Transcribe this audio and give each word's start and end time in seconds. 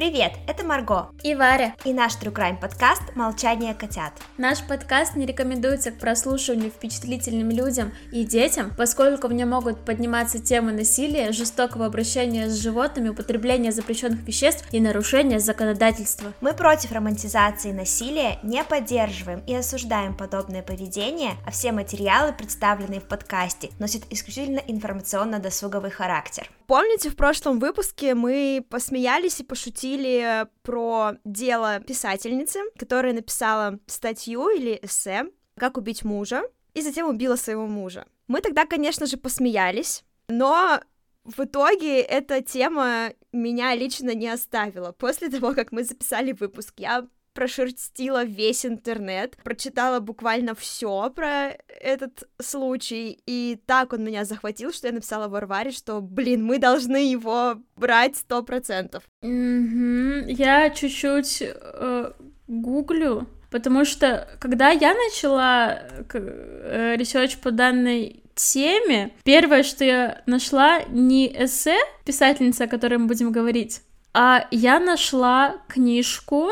Привет, 0.00 0.32
это 0.46 0.64
Марго 0.64 1.10
и 1.22 1.34
Варя 1.34 1.74
и 1.84 1.92
наш 1.92 2.14
True 2.14 2.32
Crime 2.32 2.58
подкаст 2.58 3.02
«Молчание 3.16 3.74
котят». 3.74 4.14
Наш 4.38 4.66
подкаст 4.66 5.14
не 5.14 5.26
рекомендуется 5.26 5.90
к 5.90 5.98
прослушиванию 5.98 6.70
впечатлительным 6.70 7.50
людям 7.50 7.92
и 8.10 8.24
детям, 8.24 8.72
поскольку 8.78 9.28
в 9.28 9.34
нем 9.34 9.50
могут 9.50 9.84
подниматься 9.84 10.38
темы 10.38 10.72
насилия, 10.72 11.32
жестокого 11.32 11.84
обращения 11.84 12.48
с 12.48 12.56
животными, 12.56 13.10
употребления 13.10 13.72
запрещенных 13.72 14.22
веществ 14.22 14.64
и 14.72 14.80
нарушения 14.80 15.38
законодательства. 15.38 16.32
Мы 16.40 16.54
против 16.54 16.92
романтизации 16.92 17.72
насилия, 17.72 18.38
не 18.42 18.64
поддерживаем 18.64 19.40
и 19.46 19.54
осуждаем 19.54 20.16
подобное 20.16 20.62
поведение, 20.62 21.32
а 21.44 21.50
все 21.50 21.72
материалы, 21.72 22.32
представленные 22.32 23.00
в 23.00 23.04
подкасте, 23.04 23.68
носят 23.78 24.04
исключительно 24.08 24.62
информационно-досуговый 24.66 25.90
характер. 25.90 26.48
Помните, 26.70 27.10
в 27.10 27.16
прошлом 27.16 27.58
выпуске 27.58 28.14
мы 28.14 28.64
посмеялись 28.70 29.40
и 29.40 29.44
пошутили 29.44 30.46
про 30.62 31.14
дело 31.24 31.80
писательницы, 31.80 32.60
которая 32.78 33.12
написала 33.12 33.80
статью 33.88 34.48
или 34.50 34.78
эссе 34.80 35.24
«Как 35.56 35.76
убить 35.76 36.04
мужа», 36.04 36.44
и 36.74 36.80
затем 36.80 37.08
убила 37.08 37.34
своего 37.34 37.66
мужа. 37.66 38.06
Мы 38.28 38.40
тогда, 38.40 38.66
конечно 38.66 39.06
же, 39.06 39.16
посмеялись, 39.16 40.04
но 40.28 40.80
в 41.24 41.40
итоге 41.40 42.02
эта 42.02 42.40
тема 42.40 43.14
меня 43.32 43.74
лично 43.74 44.14
не 44.14 44.28
оставила. 44.28 44.92
После 44.92 45.28
того, 45.28 45.54
как 45.54 45.72
мы 45.72 45.82
записали 45.82 46.30
выпуск, 46.30 46.74
я 46.76 47.04
прошерстила 47.40 48.22
весь 48.22 48.66
интернет, 48.66 49.38
прочитала 49.42 49.98
буквально 50.00 50.54
все 50.54 51.10
про 51.16 51.56
этот 51.80 52.24
случай, 52.38 53.18
и 53.24 53.58
так 53.64 53.94
он 53.94 54.04
меня 54.04 54.26
захватил, 54.26 54.74
что 54.74 54.88
я 54.88 54.92
написала 54.92 55.26
Варваре, 55.26 55.70
что, 55.70 56.02
блин, 56.02 56.44
мы 56.44 56.58
должны 56.58 56.98
его 56.98 57.54
брать 57.76 58.18
сто 58.18 58.42
процентов. 58.42 59.04
Mm-hmm. 59.24 60.24
Я 60.32 60.68
чуть-чуть 60.68 61.42
э, 61.42 62.12
гуглю, 62.46 63.26
потому 63.50 63.86
что 63.86 64.28
когда 64.38 64.68
я 64.68 64.92
начала 64.92 65.78
э, 66.12 66.96
research 66.98 67.38
по 67.38 67.52
данной 67.52 68.22
теме, 68.34 69.12
первое, 69.24 69.62
что 69.62 69.82
я 69.82 70.22
нашла, 70.26 70.82
не 70.90 71.26
эссе 71.26 71.78
писательницы, 72.04 72.64
о 72.64 72.68
которой 72.68 72.98
мы 72.98 73.06
будем 73.06 73.32
говорить, 73.32 73.80
а 74.12 74.46
я 74.50 74.78
нашла 74.78 75.56
книжку 75.68 76.50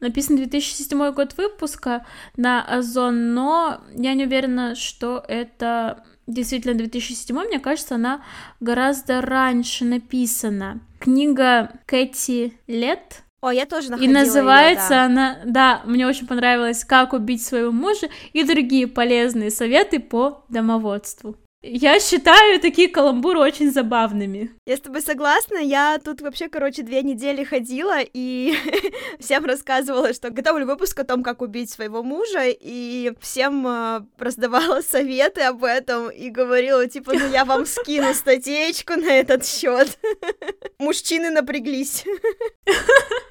Написан 0.00 0.36
2007 0.36 1.12
год 1.12 1.36
выпуска 1.36 2.06
на 2.36 2.62
Озон, 2.62 3.34
но 3.34 3.80
я 3.94 4.14
не 4.14 4.24
уверена, 4.24 4.74
что 4.74 5.24
это 5.26 6.04
действительно 6.28 6.74
2007, 6.74 7.36
мне 7.36 7.58
кажется, 7.58 7.96
она 7.96 8.22
гораздо 8.60 9.20
раньше 9.20 9.84
написана. 9.84 10.80
Книга 11.00 11.72
Кэти 11.86 12.52
Лет, 12.66 13.22
о, 13.40 13.52
я 13.52 13.66
тоже 13.66 13.90
находила 13.90 14.10
И 14.10 14.14
называется 14.14 14.94
её, 14.94 15.00
да. 15.00 15.04
она, 15.04 15.38
да, 15.44 15.82
мне 15.84 16.06
очень 16.06 16.26
понравилось 16.26 16.84
«Как 16.84 17.12
убить 17.12 17.42
своего 17.42 17.70
мужа» 17.70 18.08
и 18.32 18.42
другие 18.42 18.88
полезные 18.88 19.50
советы 19.50 20.00
по 20.00 20.44
домоводству. 20.48 21.36
Я 21.60 21.98
считаю 21.98 22.60
такие 22.60 22.88
каламбуры 22.88 23.40
очень 23.40 23.72
забавными. 23.72 24.52
Я 24.64 24.76
с 24.76 24.80
тобой 24.80 25.02
согласна. 25.02 25.56
Я 25.56 25.98
тут 25.98 26.20
вообще, 26.20 26.48
короче, 26.48 26.82
две 26.82 27.02
недели 27.02 27.42
ходила 27.42 27.98
и 28.00 28.54
всем 29.18 29.44
рассказывала, 29.44 30.12
что 30.12 30.30
готовлю 30.30 30.66
выпуск 30.66 31.00
о 31.00 31.04
том, 31.04 31.24
как 31.24 31.42
убить 31.42 31.68
своего 31.68 32.04
мужа, 32.04 32.44
и 32.46 33.12
всем 33.20 33.66
э, 33.66 34.02
раздавала 34.18 34.80
советы 34.88 35.40
об 35.40 35.64
этом 35.64 36.10
и 36.10 36.30
говорила, 36.30 36.86
типа, 36.86 37.14
ну 37.14 37.28
я 37.28 37.44
вам 37.44 37.66
скину 37.66 38.14
статейку 38.14 38.94
на 38.94 39.10
этот 39.10 39.44
счет. 39.44 39.98
Мужчины 40.78 41.30
напряглись. 41.30 42.04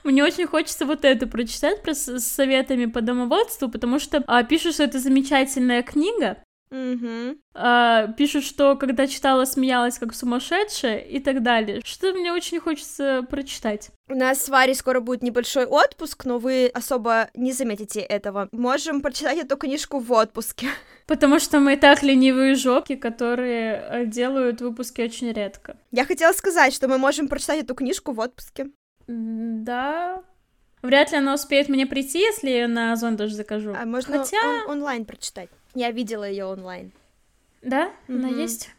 Мне 0.03 0.25
очень 0.25 0.47
хочется 0.47 0.85
вот 0.85 1.05
это 1.05 1.27
прочитать 1.27 1.81
про 1.81 1.93
с 1.93 2.19
советами 2.19 2.87
по 2.87 2.99
домоводству, 2.99 3.69
потому 3.69 3.99
что 3.99 4.21
а, 4.27 4.43
пишут, 4.43 4.73
что 4.73 4.83
это 4.83 4.99
замечательная 4.99 5.81
книга, 5.81 6.37
Угу. 6.69 7.37
А, 7.53 8.07
пишут, 8.13 8.43
что 8.43 8.75
когда 8.75 9.07
читала, 9.07 9.45
смеялась 9.45 9.99
как 9.99 10.13
сумасшедшая 10.13 10.99
и 10.99 11.19
так 11.19 11.43
далее. 11.43 11.81
Что 11.83 12.13
мне 12.13 12.31
очень 12.31 12.59
хочется 12.59 13.25
прочитать. 13.29 13.89
У 14.09 14.15
нас 14.15 14.43
с 14.43 14.49
Варей 14.49 14.75
скоро 14.75 14.99
будет 14.99 15.23
небольшой 15.23 15.65
отпуск, 15.65 16.25
но 16.25 16.39
вы 16.39 16.67
особо 16.73 17.29
не 17.33 17.51
заметите 17.51 17.99
этого. 17.99 18.49
Можем 18.51 19.01
прочитать 19.01 19.37
эту 19.37 19.57
книжку 19.57 19.99
в 19.99 20.11
отпуске. 20.11 20.67
Потому 21.07 21.39
что 21.39 21.59
мы 21.59 21.73
и 21.73 21.77
так 21.77 22.03
ленивые 22.03 22.55
жопки, 22.55 22.95
которые 22.95 23.87
э, 23.89 24.05
делают 24.05 24.61
выпуски 24.61 25.01
очень 25.01 25.31
редко. 25.31 25.77
Я 25.91 26.05
хотела 26.05 26.33
сказать, 26.33 26.73
что 26.73 26.87
мы 26.87 26.97
можем 26.97 27.27
прочитать 27.27 27.63
эту 27.63 27.75
книжку 27.75 28.11
в 28.11 28.19
отпуске. 28.19 28.67
Да, 29.07 30.21
Вряд 30.81 31.11
ли 31.11 31.17
она 31.17 31.33
успеет 31.33 31.69
мне 31.69 31.87
прийти, 31.87 32.19
если 32.19 32.49
я 32.49 32.67
на 32.67 32.93
Озон 32.93 33.15
даже 33.15 33.35
закажу. 33.35 33.73
А 33.77 33.85
можно 33.85 34.19
Хотя... 34.19 34.37
он- 34.65 34.71
онлайн 34.71 35.05
прочитать. 35.05 35.49
Я 35.77 35.91
видела 35.91 36.27
ее 36.27 36.45
онлайн. 36.45 36.91
Да? 37.61 37.91
Mm-hmm. 38.07 38.15
Она 38.15 38.29
есть? 38.29 38.71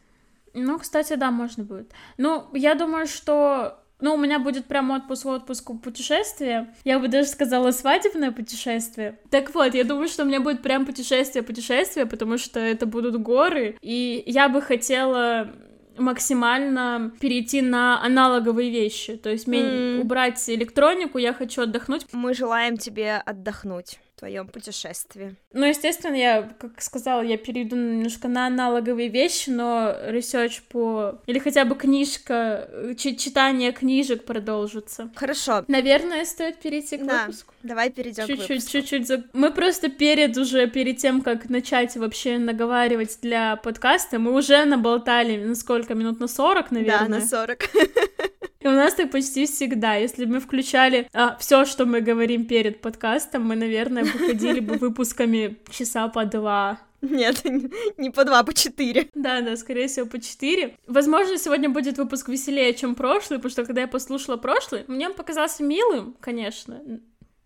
Ну, 0.53 0.79
кстати, 0.81 1.15
да, 1.15 1.31
можно 1.31 1.63
будет. 1.63 1.93
Ну, 2.17 2.49
я 2.55 2.75
думаю, 2.75 3.07
что 3.07 3.79
ну, 4.01 4.15
у 4.15 4.17
меня 4.17 4.41
будет 4.41 4.65
прям 4.65 4.91
отпуск 4.91 5.27
отпуск 5.27 5.71
путешествие. 5.81 6.75
Я 6.83 6.99
бы 6.99 7.07
даже 7.07 7.29
сказала 7.29 7.71
свадебное 7.71 8.33
путешествие. 8.33 9.21
Так 9.31 9.55
вот, 9.55 9.75
я 9.75 9.85
думаю, 9.85 10.09
что 10.09 10.25
у 10.25 10.27
меня 10.27 10.41
будет 10.41 10.61
прям 10.61 10.87
путешествие-путешествие, 10.87 12.07
потому 12.07 12.37
что 12.37 12.59
это 12.59 12.85
будут 12.85 13.23
горы. 13.23 13.77
И 13.81 14.25
я 14.27 14.49
бы 14.49 14.61
хотела 14.61 15.53
максимально 15.97 17.13
перейти 17.21 17.63
на 17.63 18.03
аналоговые 18.03 18.71
вещи, 18.71 19.17
то 19.17 19.31
есть 19.31 19.47
мм. 19.47 20.01
убрать 20.01 20.49
электронику, 20.49 21.19
я 21.19 21.33
хочу 21.33 21.63
отдохнуть. 21.63 22.07
Мы 22.13 22.35
желаем 22.35 22.77
тебе 22.77 23.23
отдохнуть 23.25 24.01
твоем 24.19 24.49
путешествии. 24.49 25.37
Ну, 25.53 25.67
естественно, 25.67 26.15
я, 26.15 26.43
как 26.59 26.81
сказала, 26.83 27.23
я 27.23 27.37
перейду 27.37 27.77
немножко 27.77 28.29
на 28.29 28.47
аналоговые 28.47 29.09
вещи, 29.09 29.51
но 29.51 29.95
research 30.07 30.63
по... 30.63 31.21
Или 31.27 31.39
хотя 31.39 31.65
бы 31.65 31.75
книжка, 31.75 32.69
читание 32.97 33.73
книжек 33.73 34.25
продолжится. 34.25 35.11
Хорошо. 35.15 35.65
Наверное, 35.69 36.25
стоит 36.25 36.59
перейти 36.59 36.97
к 36.99 37.07
да. 37.07 37.23
выпуску. 37.23 37.55
Давай 37.63 37.91
перейдем 37.91 38.27
чуть-чуть, 38.27 38.47
к 38.47 38.49
выпуску. 38.49 38.71
Чуть-чуть, 38.73 39.07
за... 39.07 39.25
Мы 39.33 39.53
просто 39.53 39.89
перед 39.89 40.37
уже, 40.37 40.69
перед 40.69 40.99
тем, 40.99 41.23
как 41.23 41.49
начать 41.49 41.97
вообще 41.97 42.39
наговаривать 42.39 43.19
для 43.23 43.57
подкаста, 43.57 44.19
мы 44.19 44.33
уже 44.33 44.65
наболтали 44.65 45.43
на 45.45 45.55
сколько? 45.55 45.95
Минут 45.95 46.21
на 46.21 46.29
40, 46.29 46.71
наверное? 46.71 47.09
Да, 47.09 47.15
на 47.19 47.21
40. 47.27 47.59
И 48.61 48.67
у 48.67 48.73
нас 48.73 48.95
так 48.95 49.11
почти 49.11 49.47
всегда. 49.47 49.95
Если 49.95 50.25
мы 50.25 50.41
включали 50.41 51.09
а, 51.13 51.37
все, 51.37 51.65
что 51.65 51.87
мы 51.87 52.01
говорим 52.01 52.47
перед 52.47 52.81
подкастом, 52.81 53.45
мы, 53.45 53.55
наверное, 53.55 54.05
выходили 54.05 54.61
бы 54.61 54.75
выпусками 54.75 55.59
часа 55.71 56.09
по 56.09 56.25
два. 56.25 56.81
Нет, 57.01 57.45
не 57.99 58.11
по 58.11 58.25
два, 58.25 58.43
по 58.43 58.53
четыре. 58.53 59.09
Да, 59.15 59.41
да, 59.43 59.57
скорее 59.57 59.87
всего, 59.87 60.07
по 60.07 60.21
четыре. 60.21 60.77
Возможно, 60.89 61.39
сегодня 61.39 61.71
будет 61.71 61.99
выпуск 61.99 62.29
веселее, 62.29 62.75
чем 62.75 62.97
прошлый, 62.97 63.39
потому 63.39 63.51
что 63.51 63.65
когда 63.65 63.83
я 63.83 63.89
послушала 63.89 64.37
прошлый, 64.37 64.85
мне 64.89 65.09
он 65.09 65.15
показался 65.15 65.63
милым, 65.63 66.17
конечно. 66.19 66.83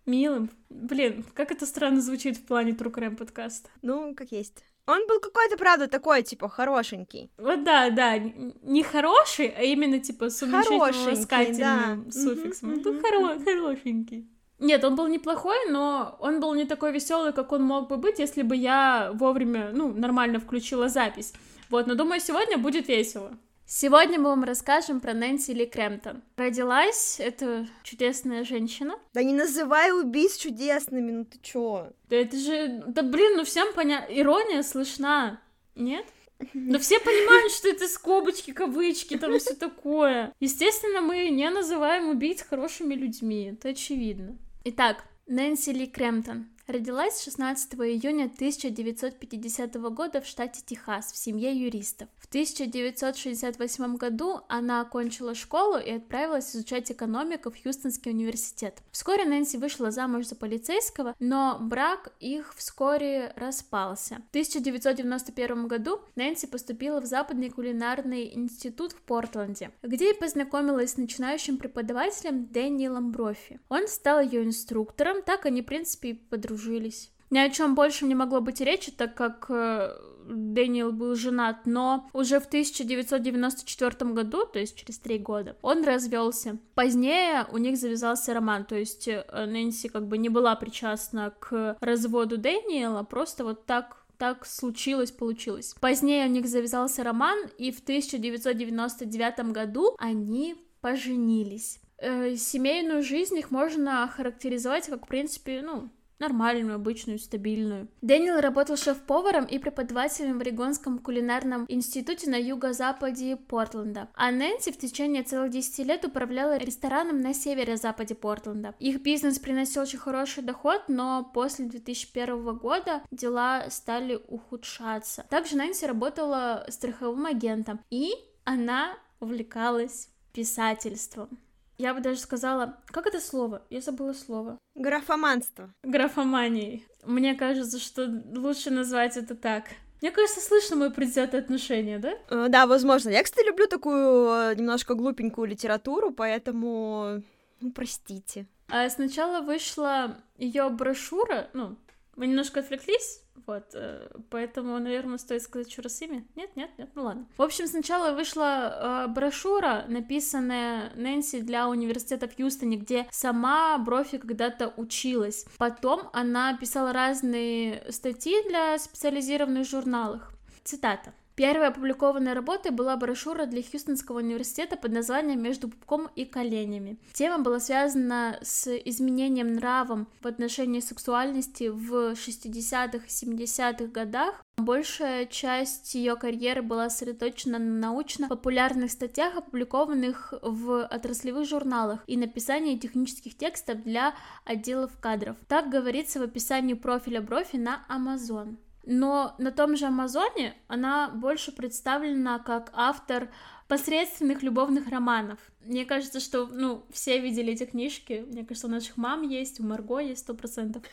Милым. 0.07 0.49
Блин, 0.69 1.23
как 1.35 1.51
это 1.51 1.67
странно 1.67 2.01
звучит 2.01 2.37
в 2.37 2.45
плане 2.45 2.71
True 2.71 2.91
Crime 2.91 3.15
подкаста. 3.15 3.69
Ну, 3.83 4.15
как 4.15 4.31
есть. 4.31 4.63
Он 4.85 5.07
был 5.07 5.19
какой-то, 5.21 5.57
правда, 5.57 5.87
такой, 5.87 6.23
типа, 6.23 6.49
хорошенький. 6.49 7.31
Вот 7.37 7.63
да, 7.63 7.89
да, 7.89 8.17
не 8.17 8.83
хороший, 8.83 9.47
а 9.47 9.61
именно, 9.61 9.99
типа, 9.99 10.29
с 10.29 10.43
уменьшительно-ласкательным 10.43 12.05
да. 12.05 12.11
суффиксом. 12.11 12.73
Он 12.73 12.81
был 12.81 12.93
хоро- 12.95 13.43
хорошенький. 13.43 14.27
Нет, 14.59 14.83
он 14.83 14.95
был 14.95 15.07
неплохой, 15.07 15.57
но 15.69 16.17
он 16.19 16.39
был 16.39 16.53
не 16.53 16.65
такой 16.65 16.91
веселый, 16.91 17.33
как 17.33 17.51
он 17.51 17.63
мог 17.63 17.89
бы 17.89 17.97
быть, 17.97 18.19
если 18.19 18.43
бы 18.43 18.55
я 18.55 19.11
вовремя, 19.13 19.71
ну, 19.73 19.93
нормально 19.93 20.39
включила 20.39 20.89
запись. 20.89 21.33
Вот, 21.69 21.87
но 21.87 21.95
думаю, 21.95 22.19
сегодня 22.19 22.57
будет 22.57 22.87
весело. 22.89 23.31
Сегодня 23.65 24.19
мы 24.19 24.29
вам 24.29 24.43
расскажем 24.43 24.99
про 24.99 25.13
Нэнси 25.13 25.51
Ли 25.51 25.65
Крэмптон. 25.65 26.21
Родилась 26.35 27.19
эта 27.19 27.67
чудесная 27.83 28.43
женщина. 28.43 28.99
Да 29.13 29.23
не 29.23 29.33
называй 29.33 29.91
убийц 29.91 30.37
чудесными, 30.37 31.11
ну 31.11 31.25
ты 31.25 31.39
чё? 31.41 31.91
Да 32.09 32.17
это 32.17 32.37
же... 32.37 32.83
Да 32.87 33.01
блин, 33.03 33.37
ну 33.37 33.45
всем 33.45 33.73
понятно. 33.73 34.13
Ирония 34.13 34.63
слышна, 34.63 35.41
нет? 35.75 36.05
Но 36.53 36.77
все 36.79 36.99
понимают, 36.99 37.53
что 37.53 37.69
это 37.69 37.87
скобочки, 37.87 38.51
кавычки, 38.51 39.17
там 39.17 39.39
все 39.39 39.53
такое. 39.53 40.33
Естественно, 40.39 41.01
мы 41.01 41.29
не 41.29 41.49
называем 41.49 42.09
убийц 42.09 42.41
хорошими 42.41 42.95
людьми, 42.95 43.53
это 43.53 43.69
очевидно. 43.69 44.37
Итак, 44.65 45.05
Нэнси 45.27 45.71
Ли 45.71 45.87
Крэмптон. 45.87 46.47
Родилась 46.65 47.21
16 47.21 47.73
июня 47.73 48.31
1950 48.33 49.75
года 49.91 50.21
в 50.21 50.25
штате 50.25 50.61
Техас 50.65 51.11
в 51.11 51.17
семье 51.17 51.51
юристов. 51.51 52.07
В 52.17 52.27
1968 52.27 53.97
году 53.97 54.39
она 54.47 54.79
окончила 54.79 55.35
школу 55.35 55.77
и 55.77 55.91
отправилась 55.91 56.55
изучать 56.55 56.89
экономику 56.89 57.51
в 57.51 57.61
Хьюстонский 57.61 58.11
университет. 58.11 58.81
Вскоре 58.91 59.25
Нэнси 59.25 59.57
вышла 59.57 59.91
замуж 59.91 60.27
за 60.27 60.37
полицейского, 60.37 61.15
но 61.19 61.57
брак 61.59 62.13
их 62.21 62.55
вскоре 62.55 63.33
распался. 63.35 64.21
В 64.27 64.29
1991 64.29 65.67
году 65.67 65.99
Нэнси 66.15 66.47
поступила 66.47 67.01
в 67.01 67.05
Западный 67.05 67.49
кулинарный 67.49 68.33
институт 68.33 68.93
в 68.93 69.01
Портленде, 69.01 69.71
где 69.81 70.11
и 70.11 70.17
познакомилась 70.17 70.91
с 70.93 70.97
начинающим 70.97 71.57
преподавателем 71.57 72.45
Дэниелом 72.45 73.11
Брофи. 73.11 73.59
Он 73.67 73.89
стал 73.89 74.21
ее 74.21 74.45
инструктором, 74.45 75.21
так 75.23 75.45
они, 75.45 75.61
в 75.61 75.65
принципе, 75.65 76.11
и 76.11 76.13
подружились. 76.53 77.11
Ни 77.29 77.39
о 77.39 77.49
чем 77.49 77.75
больше 77.75 78.05
не 78.05 78.15
могло 78.15 78.41
быть 78.41 78.61
речи, 78.61 78.91
так 78.91 79.15
как 79.15 79.47
э, 79.49 79.97
Дэниел 80.27 80.91
был 80.91 81.15
женат, 81.15 81.65
но 81.65 82.07
уже 82.13 82.39
в 82.39 82.45
1994 82.45 84.11
году, 84.11 84.45
то 84.45 84.59
есть 84.59 84.75
через 84.75 84.99
три 84.99 85.17
года, 85.17 85.57
он 85.63 85.83
развелся. 85.83 86.59
Позднее 86.75 87.47
у 87.51 87.57
них 87.57 87.77
завязался 87.77 88.35
роман, 88.35 88.65
то 88.65 88.75
есть 88.75 89.07
э, 89.07 89.23
Нэнси 89.31 89.89
как 89.89 90.07
бы 90.07 90.19
не 90.19 90.29
была 90.29 90.55
причастна 90.55 91.31
к 91.39 91.75
разводу 91.81 92.37
Дэниела, 92.37 93.03
просто 93.03 93.43
вот 93.43 93.65
так 93.65 93.97
так 94.19 94.45
случилось, 94.45 95.11
получилось. 95.11 95.75
Позднее 95.81 96.27
у 96.27 96.29
них 96.29 96.47
завязался 96.47 97.03
роман, 97.03 97.37
и 97.57 97.71
в 97.71 97.79
1999 97.79 99.51
году 99.51 99.95
они 99.97 100.55
поженились. 100.81 101.81
Э, 101.97 102.35
семейную 102.35 103.01
жизнь 103.01 103.37
их 103.37 103.49
можно 103.49 104.07
характеризовать 104.07 104.87
как, 104.87 105.05
в 105.05 105.07
принципе, 105.07 105.61
ну, 105.61 105.89
нормальную, 106.23 106.75
обычную, 106.75 107.19
стабильную. 107.19 107.87
Дэниел 108.01 108.39
работал 108.39 108.77
шеф-поваром 108.77 109.45
и 109.45 109.59
преподавателем 109.59 110.37
в 110.37 110.41
Орегонском 110.41 110.99
кулинарном 110.99 111.65
институте 111.67 112.29
на 112.29 112.37
юго-западе 112.37 113.35
Портленда, 113.35 114.09
а 114.15 114.31
Нэнси 114.31 114.71
в 114.71 114.77
течение 114.77 115.23
целых 115.23 115.51
10 115.51 115.85
лет 115.85 116.05
управляла 116.05 116.57
рестораном 116.57 117.19
на 117.19 117.33
северо-западе 117.33 118.15
Портленда. 118.15 118.73
Их 118.79 119.01
бизнес 119.01 119.39
приносил 119.39 119.83
очень 119.83 119.99
хороший 119.99 120.43
доход, 120.43 120.83
но 120.87 121.29
после 121.33 121.65
2001 121.65 122.57
года 122.57 123.01
дела 123.11 123.69
стали 123.69 124.19
ухудшаться. 124.27 125.25
Также 125.29 125.57
Нэнси 125.57 125.85
работала 125.85 126.65
страховым 126.69 127.25
агентом, 127.25 127.79
и 127.89 128.13
она 128.45 128.93
увлекалась 129.19 130.09
писательством. 130.33 131.37
Я 131.77 131.93
бы 131.93 132.01
даже 132.01 132.19
сказала, 132.19 132.77
как 132.87 133.07
это 133.07 133.19
слово? 133.19 133.63
Я 133.69 133.81
забыла 133.81 134.13
слово. 134.13 134.57
Графоманство. 134.75 135.73
Графоманией. 135.83 136.85
Мне 137.03 137.35
кажется, 137.35 137.79
что 137.79 138.07
лучше 138.35 138.69
назвать 138.69 139.17
это 139.17 139.35
так. 139.35 139.65
Мне 140.01 140.11
кажется, 140.11 140.41
слышно 140.41 140.75
мое 140.75 140.89
предвзятое 140.89 141.41
отношение, 141.41 141.97
да? 141.97 142.13
Э, 142.29 142.47
да, 142.49 142.67
возможно. 142.67 143.09
Я, 143.09 143.23
кстати, 143.23 143.45
люблю 143.45 143.67
такую 143.67 144.51
э, 144.51 144.55
немножко 144.55 144.95
глупенькую 144.95 145.47
литературу, 145.47 146.11
поэтому, 146.11 147.23
ну, 147.61 147.71
простите. 147.71 148.45
А 148.67 148.89
сначала 148.89 149.41
вышла 149.41 150.17
ее 150.37 150.69
брошюра, 150.69 151.47
ну, 151.53 151.77
мы 152.15 152.27
немножко 152.27 152.59
отвлеклись, 152.59 153.22
вот, 153.45 153.71
э, 153.73 154.07
поэтому, 154.29 154.79
наверное, 154.79 155.17
стоит 155.17 155.41
сказать 155.41 155.75
имя. 156.01 156.25
Нет, 156.35 156.55
нет, 156.55 156.69
нет, 156.77 156.89
ну 156.95 157.03
ладно. 157.03 157.27
В 157.37 157.41
общем, 157.41 157.67
сначала 157.67 158.13
вышла 158.13 159.05
э, 159.05 159.07
брошюра, 159.07 159.85
написанная 159.87 160.91
Нэнси 160.95 161.41
для 161.41 161.67
университета 161.67 162.27
в 162.27 162.35
Хьюстоне, 162.35 162.77
где 162.77 163.07
сама 163.11 163.77
Брофи 163.77 164.17
когда-то 164.17 164.73
училась. 164.77 165.45
Потом 165.57 166.09
она 166.13 166.57
писала 166.57 166.93
разные 166.93 167.83
статьи 167.91 168.35
для 168.47 168.77
специализированных 168.77 169.67
журналах. 169.67 170.31
Цитата. 170.63 171.13
Первой 171.35 171.67
опубликованной 171.67 172.33
работой 172.33 172.71
была 172.71 172.95
брошюра 172.95 173.47
для 173.47 173.63
Хьюстонского 173.63 174.19
университета 174.19 174.77
под 174.77 174.91
названием 174.91 175.41
«Между 175.41 175.67
пупком 175.67 176.09
и 176.15 176.25
коленями». 176.25 176.99
Тема 177.13 177.39
была 177.39 177.59
связана 177.59 178.37
с 178.43 178.67
изменением 178.75 179.53
нравом 179.53 180.07
в 180.21 180.27
отношении 180.27 180.79
сексуальности 180.79 181.69
в 181.69 182.11
60-х 182.11 182.97
и 182.97 183.09
70-х 183.09 183.85
годах. 183.87 184.43
Большая 184.57 185.25
часть 185.25 185.95
ее 185.95 186.15
карьеры 186.15 186.61
была 186.61 186.91
сосредоточена 186.91 187.57
на 187.57 187.79
научно-популярных 187.79 188.91
статьях, 188.91 189.35
опубликованных 189.35 190.35
в 190.43 190.85
отраслевых 190.85 191.47
журналах 191.47 192.03
и 192.05 192.15
написании 192.15 192.77
технических 192.77 193.35
текстов 193.35 193.81
для 193.81 194.13
отделов 194.45 194.91
кадров. 194.99 195.37
Так 195.47 195.69
говорится 195.69 196.19
в 196.19 196.23
описании 196.23 196.75
профиля 196.75 197.21
Брофи 197.21 197.55
на 197.55 197.83
Amazon. 197.89 198.57
Но 198.85 199.35
на 199.37 199.51
том 199.51 199.75
же 199.77 199.85
Амазоне 199.85 200.55
она 200.67 201.09
больше 201.09 201.51
представлена 201.51 202.39
как 202.39 202.69
автор 202.73 203.29
посредственных 203.67 204.43
любовных 204.43 204.89
романов. 204.89 205.39
Мне 205.61 205.85
кажется, 205.85 206.19
что, 206.19 206.47
ну, 206.47 206.85
все 206.91 207.19
видели 207.19 207.53
эти 207.53 207.65
книжки. 207.65 208.25
Мне 208.27 208.43
кажется, 208.43 208.67
у 208.67 208.69
наших 208.69 208.97
мам 208.97 209.21
есть, 209.21 209.59
у 209.59 209.63
Марго 209.63 209.99
есть 209.99 210.21
сто 210.21 210.33
процентов. 210.33 210.83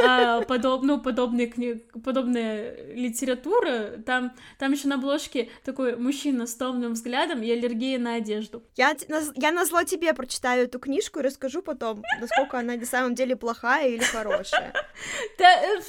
А, 0.00 0.42
подоб, 0.42 0.82
ну, 0.82 1.00
подобные 1.00 1.46
книги, 1.46 1.84
подобная 2.04 2.92
литература. 2.94 3.96
Там, 4.04 4.32
там 4.58 4.72
еще 4.72 4.86
на 4.88 4.96
обложке 4.96 5.48
такой 5.64 5.96
мужчина 5.96 6.46
с 6.46 6.54
томным 6.54 6.92
взглядом 6.92 7.42
и 7.42 7.50
аллергия 7.50 7.98
на 7.98 8.14
одежду. 8.14 8.62
Я, 8.76 8.94
я 9.34 9.50
на 9.50 9.64
зло 9.64 9.82
тебе 9.84 10.12
прочитаю 10.12 10.64
эту 10.64 10.78
книжку 10.78 11.20
и 11.20 11.22
расскажу 11.22 11.62
потом, 11.62 12.02
насколько 12.20 12.58
она 12.58 12.76
на 12.76 12.86
самом 12.86 13.14
деле 13.14 13.34
плохая 13.34 13.88
или 13.88 14.02
хорошая. 14.02 14.72
Э, 15.38 15.80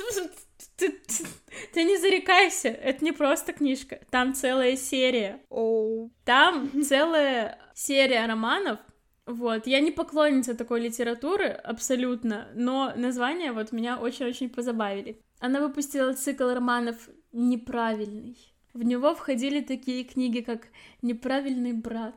ты, 0.78 0.90
ты, 0.90 1.26
ты 1.74 1.84
не 1.84 1.98
зарекайся, 1.98 2.70
это 2.70 3.04
не 3.04 3.12
просто 3.12 3.54
книжка, 3.54 4.00
там 4.10 4.34
целая 4.34 4.76
серия. 4.78 5.42
Oh. 5.50 6.10
Там 6.30 6.70
целая 6.84 7.58
серия 7.74 8.28
романов. 8.28 8.78
Вот, 9.26 9.66
я 9.66 9.80
не 9.80 9.90
поклонница 9.90 10.54
такой 10.54 10.82
литературы, 10.82 11.48
абсолютно, 11.48 12.50
но 12.54 12.94
названия 12.96 13.52
вот 13.52 13.72
меня 13.72 13.98
очень-очень 13.98 14.52
позабавили. 14.52 15.20
Она 15.40 15.60
выпустила 15.60 16.14
цикл 16.14 16.50
романов 16.50 17.10
«Неправильный». 17.32 18.38
В 18.76 18.84
него 18.84 19.16
входили 19.16 19.62
такие 19.62 20.04
книги, 20.04 20.42
как 20.42 20.68
«Неправильный 21.02 21.74
брат», 21.74 22.14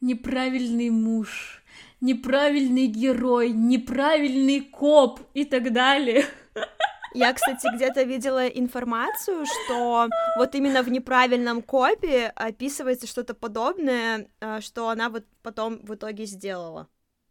«Неправильный 0.00 0.90
муж», 0.90 1.64
«Неправильный 2.00 2.86
герой», 2.86 3.50
«Неправильный 3.50 4.60
коп» 4.60 5.18
и 5.34 5.44
так 5.44 5.72
далее. 5.72 6.24
Я, 7.16 7.32
кстати, 7.32 7.74
где-то 7.74 8.02
видела 8.02 8.46
информацию, 8.46 9.46
что 9.46 10.08
вот 10.36 10.54
именно 10.54 10.82
в 10.82 10.90
неправильном 10.90 11.62
копе 11.62 12.26
описывается 12.36 13.06
что-то 13.06 13.32
подобное, 13.32 14.28
а, 14.40 14.60
что 14.60 14.90
она 14.90 15.08
вот 15.08 15.24
потом 15.42 15.78
в 15.78 15.94
итоге 15.94 16.26
сделала. 16.26 16.88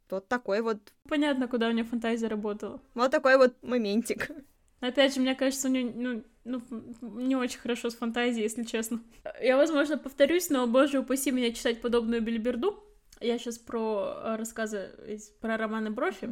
Вот 0.10 0.28
такой 0.28 0.62
вот... 0.62 0.80
Понятно, 1.08 1.48
куда 1.48 1.68
у 1.68 1.72
нее 1.72 1.84
фантазия 1.84 2.28
работала. 2.28 2.82
Вот 2.96 3.12
такой 3.12 3.38
вот 3.38 3.62
моментик. 3.62 4.32
Опять 4.80 5.14
же, 5.14 5.22
мне 5.22 5.36
кажется, 5.36 5.68
у 5.68 5.72
нее 5.72 5.92
ну, 5.94 6.24
ну, 6.44 6.62
не 7.20 7.36
очень 7.36 7.60
хорошо 7.60 7.92
с 7.92 7.96
фантазией, 7.96 8.44
если 8.44 8.64
честно. 8.64 9.02
Я, 9.40 9.56
возможно, 9.56 10.00
повторюсь, 10.00 10.50
но, 10.50 10.66
боже 10.66 11.00
упаси 11.00 11.30
меня 11.30 11.52
читать 11.54 11.80
подобную 11.80 12.22
бельберду. 12.22 12.84
Я 13.20 13.38
сейчас 13.38 13.60
про 13.60 14.14
э, 14.16 14.36
рассказы, 14.36 14.92
про 15.42 15.58
романы 15.58 15.92
Брофи. 15.92 16.30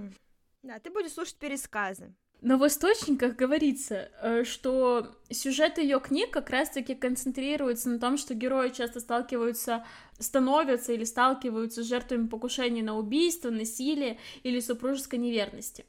Да, 0.63 0.79
ты 0.79 0.89
будешь 0.89 1.11
слушать 1.11 1.35
пересказы. 1.35 2.15
Но 2.43 2.57
в 2.57 2.67
источниках 2.67 3.37
говорится, 3.37 4.11
э, 4.21 4.43
что 4.43 5.15
сюжет 5.29 5.77
ее 5.77 6.01
книг 6.01 6.29
как 6.29 6.49
раз-таки 6.49 6.93
концентрируется 6.93 7.87
на 7.89 7.99
том, 7.99 8.17
что 8.17 8.33
герои 8.33 8.69
часто 8.71 8.99
сталкиваются, 8.99 9.85
становятся 10.19 10.91
или 10.91 11.05
сталкиваются 11.05 11.83
с 11.83 11.87
жертвами 11.87 12.27
покушений 12.27 12.81
на 12.81 12.97
убийство, 12.97 13.49
насилие 13.49 14.19
или 14.43 14.59
супружеской 14.59 15.19
неверности. 15.19 15.85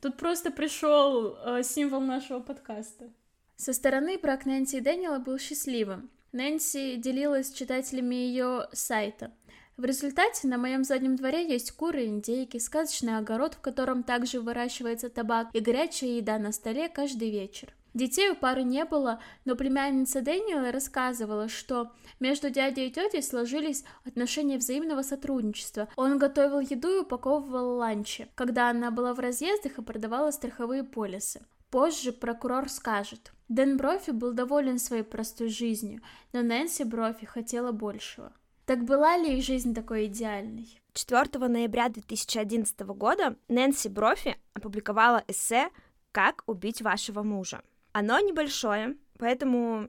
Тут 0.00 0.16
просто 0.16 0.50
пришел 0.50 1.36
э, 1.36 1.62
символ 1.64 2.00
нашего 2.00 2.40
подкаста. 2.40 3.12
Со 3.56 3.74
стороны 3.74 4.16
брак 4.16 4.46
Нэнси 4.46 4.78
и 4.78 4.80
Дэниела 4.80 5.18
был 5.18 5.38
счастливым. 5.38 6.08
Нэнси 6.32 6.96
делилась 6.96 7.48
с 7.48 7.52
читателями 7.52 8.14
ее 8.14 8.70
сайта— 8.72 9.34
в 9.78 9.84
результате 9.84 10.48
на 10.48 10.58
моем 10.58 10.82
заднем 10.82 11.14
дворе 11.14 11.48
есть 11.48 11.70
куры, 11.70 12.06
индейки, 12.06 12.58
сказочный 12.58 13.16
огород, 13.16 13.54
в 13.54 13.60
котором 13.60 14.02
также 14.02 14.40
выращивается 14.40 15.08
табак 15.08 15.48
и 15.52 15.60
горячая 15.60 16.10
еда 16.10 16.38
на 16.38 16.50
столе 16.50 16.88
каждый 16.88 17.30
вечер. 17.30 17.72
Детей 17.94 18.30
у 18.30 18.34
пары 18.34 18.64
не 18.64 18.84
было, 18.84 19.20
но 19.44 19.54
племянница 19.54 20.20
Дэниела 20.20 20.72
рассказывала, 20.72 21.48
что 21.48 21.92
между 22.18 22.50
дядей 22.50 22.88
и 22.88 22.90
тетей 22.90 23.22
сложились 23.22 23.84
отношения 24.04 24.58
взаимного 24.58 25.02
сотрудничества. 25.02 25.88
Он 25.94 26.18
готовил 26.18 26.58
еду 26.58 26.96
и 26.96 27.00
упаковывал 27.02 27.76
ланчи, 27.76 28.28
когда 28.34 28.70
она 28.70 28.90
была 28.90 29.14
в 29.14 29.20
разъездах 29.20 29.78
и 29.78 29.82
продавала 29.82 30.32
страховые 30.32 30.82
полисы. 30.82 31.40
Позже 31.70 32.12
прокурор 32.12 32.68
скажет, 32.68 33.32
Дэн 33.48 33.76
Брофи 33.76 34.10
был 34.10 34.32
доволен 34.32 34.80
своей 34.80 35.04
простой 35.04 35.48
жизнью, 35.48 36.02
но 36.32 36.42
Нэнси 36.42 36.82
Брофи 36.82 37.26
хотела 37.26 37.70
большего. 37.70 38.32
Так 38.68 38.84
была 38.84 39.16
ли 39.16 39.38
их 39.38 39.44
жизнь 39.44 39.74
такой 39.74 40.08
идеальной? 40.08 40.68
4 40.92 41.48
ноября 41.48 41.88
2011 41.88 42.78
года 42.80 43.34
Нэнси 43.48 43.88
Брофи 43.88 44.36
опубликовала 44.52 45.24
эссе 45.26 45.70
«Как 46.12 46.42
убить 46.44 46.82
вашего 46.82 47.22
мужа». 47.22 47.62
Оно 47.92 48.20
небольшое, 48.20 48.98
поэтому 49.18 49.88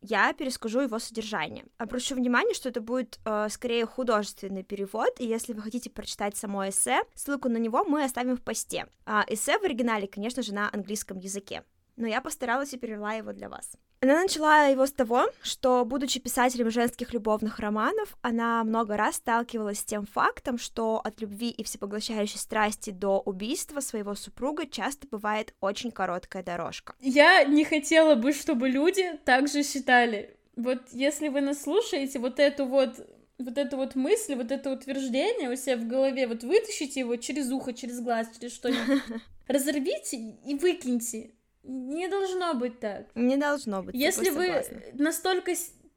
я 0.00 0.32
перескажу 0.32 0.78
его 0.78 1.00
содержание. 1.00 1.64
Обращу 1.76 2.14
внимание, 2.14 2.54
что 2.54 2.68
это 2.68 2.80
будет 2.80 3.18
э, 3.24 3.48
скорее 3.50 3.84
художественный 3.84 4.62
перевод, 4.62 5.18
и 5.18 5.26
если 5.26 5.52
вы 5.52 5.62
хотите 5.62 5.90
прочитать 5.90 6.36
само 6.36 6.68
эссе, 6.68 7.02
ссылку 7.16 7.48
на 7.48 7.56
него 7.56 7.82
мы 7.82 8.04
оставим 8.04 8.36
в 8.36 8.42
посте. 8.42 8.86
А 9.06 9.24
эссе 9.26 9.58
в 9.58 9.64
оригинале, 9.64 10.06
конечно 10.06 10.44
же, 10.44 10.54
на 10.54 10.70
английском 10.72 11.18
языке, 11.18 11.64
но 11.96 12.06
я 12.06 12.20
постаралась 12.20 12.72
и 12.74 12.78
перевела 12.78 13.14
его 13.14 13.32
для 13.32 13.48
вас. 13.48 13.72
Она 14.02 14.22
начала 14.22 14.64
его 14.64 14.86
с 14.86 14.92
того, 14.92 15.26
что, 15.42 15.84
будучи 15.84 16.20
писателем 16.20 16.70
женских 16.70 17.12
любовных 17.12 17.58
романов, 17.58 18.16
она 18.22 18.64
много 18.64 18.96
раз 18.96 19.16
сталкивалась 19.16 19.80
с 19.80 19.84
тем 19.84 20.06
фактом, 20.06 20.56
что 20.56 21.02
от 21.04 21.20
любви 21.20 21.50
и 21.50 21.62
всепоглощающей 21.62 22.38
страсти 22.38 22.90
до 22.90 23.20
убийства 23.20 23.80
своего 23.80 24.14
супруга 24.14 24.66
часто 24.66 25.06
бывает 25.06 25.54
очень 25.60 25.90
короткая 25.90 26.42
дорожка. 26.42 26.94
Я 26.98 27.44
не 27.44 27.62
хотела 27.62 28.14
бы, 28.14 28.32
чтобы 28.32 28.70
люди 28.70 29.18
так 29.26 29.48
же 29.48 29.62
считали. 29.62 30.34
Вот 30.56 30.78
если 30.92 31.28
вы 31.28 31.42
нас 31.42 31.60
слушаете, 31.62 32.20
вот 32.20 32.40
эту 32.40 32.64
вот 32.64 33.06
вот 33.38 33.58
эту 33.58 33.76
вот 33.76 33.96
мысль, 33.96 34.34
вот 34.34 34.50
это 34.50 34.72
утверждение 34.72 35.50
у 35.50 35.56
себя 35.56 35.76
в 35.76 35.86
голове, 35.86 36.26
вот 36.26 36.42
вытащите 36.42 37.00
его 37.00 37.16
через 37.16 37.50
ухо, 37.50 37.74
через 37.74 38.00
глаз, 38.00 38.28
через 38.38 38.54
что-нибудь, 38.54 39.02
разорвите 39.46 40.36
и 40.46 40.54
выкиньте. 40.54 41.32
Не 41.62 42.08
должно 42.08 42.54
быть 42.54 42.80
так. 42.80 43.06
Не 43.14 43.36
должно 43.36 43.82
быть. 43.82 43.94
Если 43.94 44.30
вы 44.30 44.64
настолько, 44.94 45.52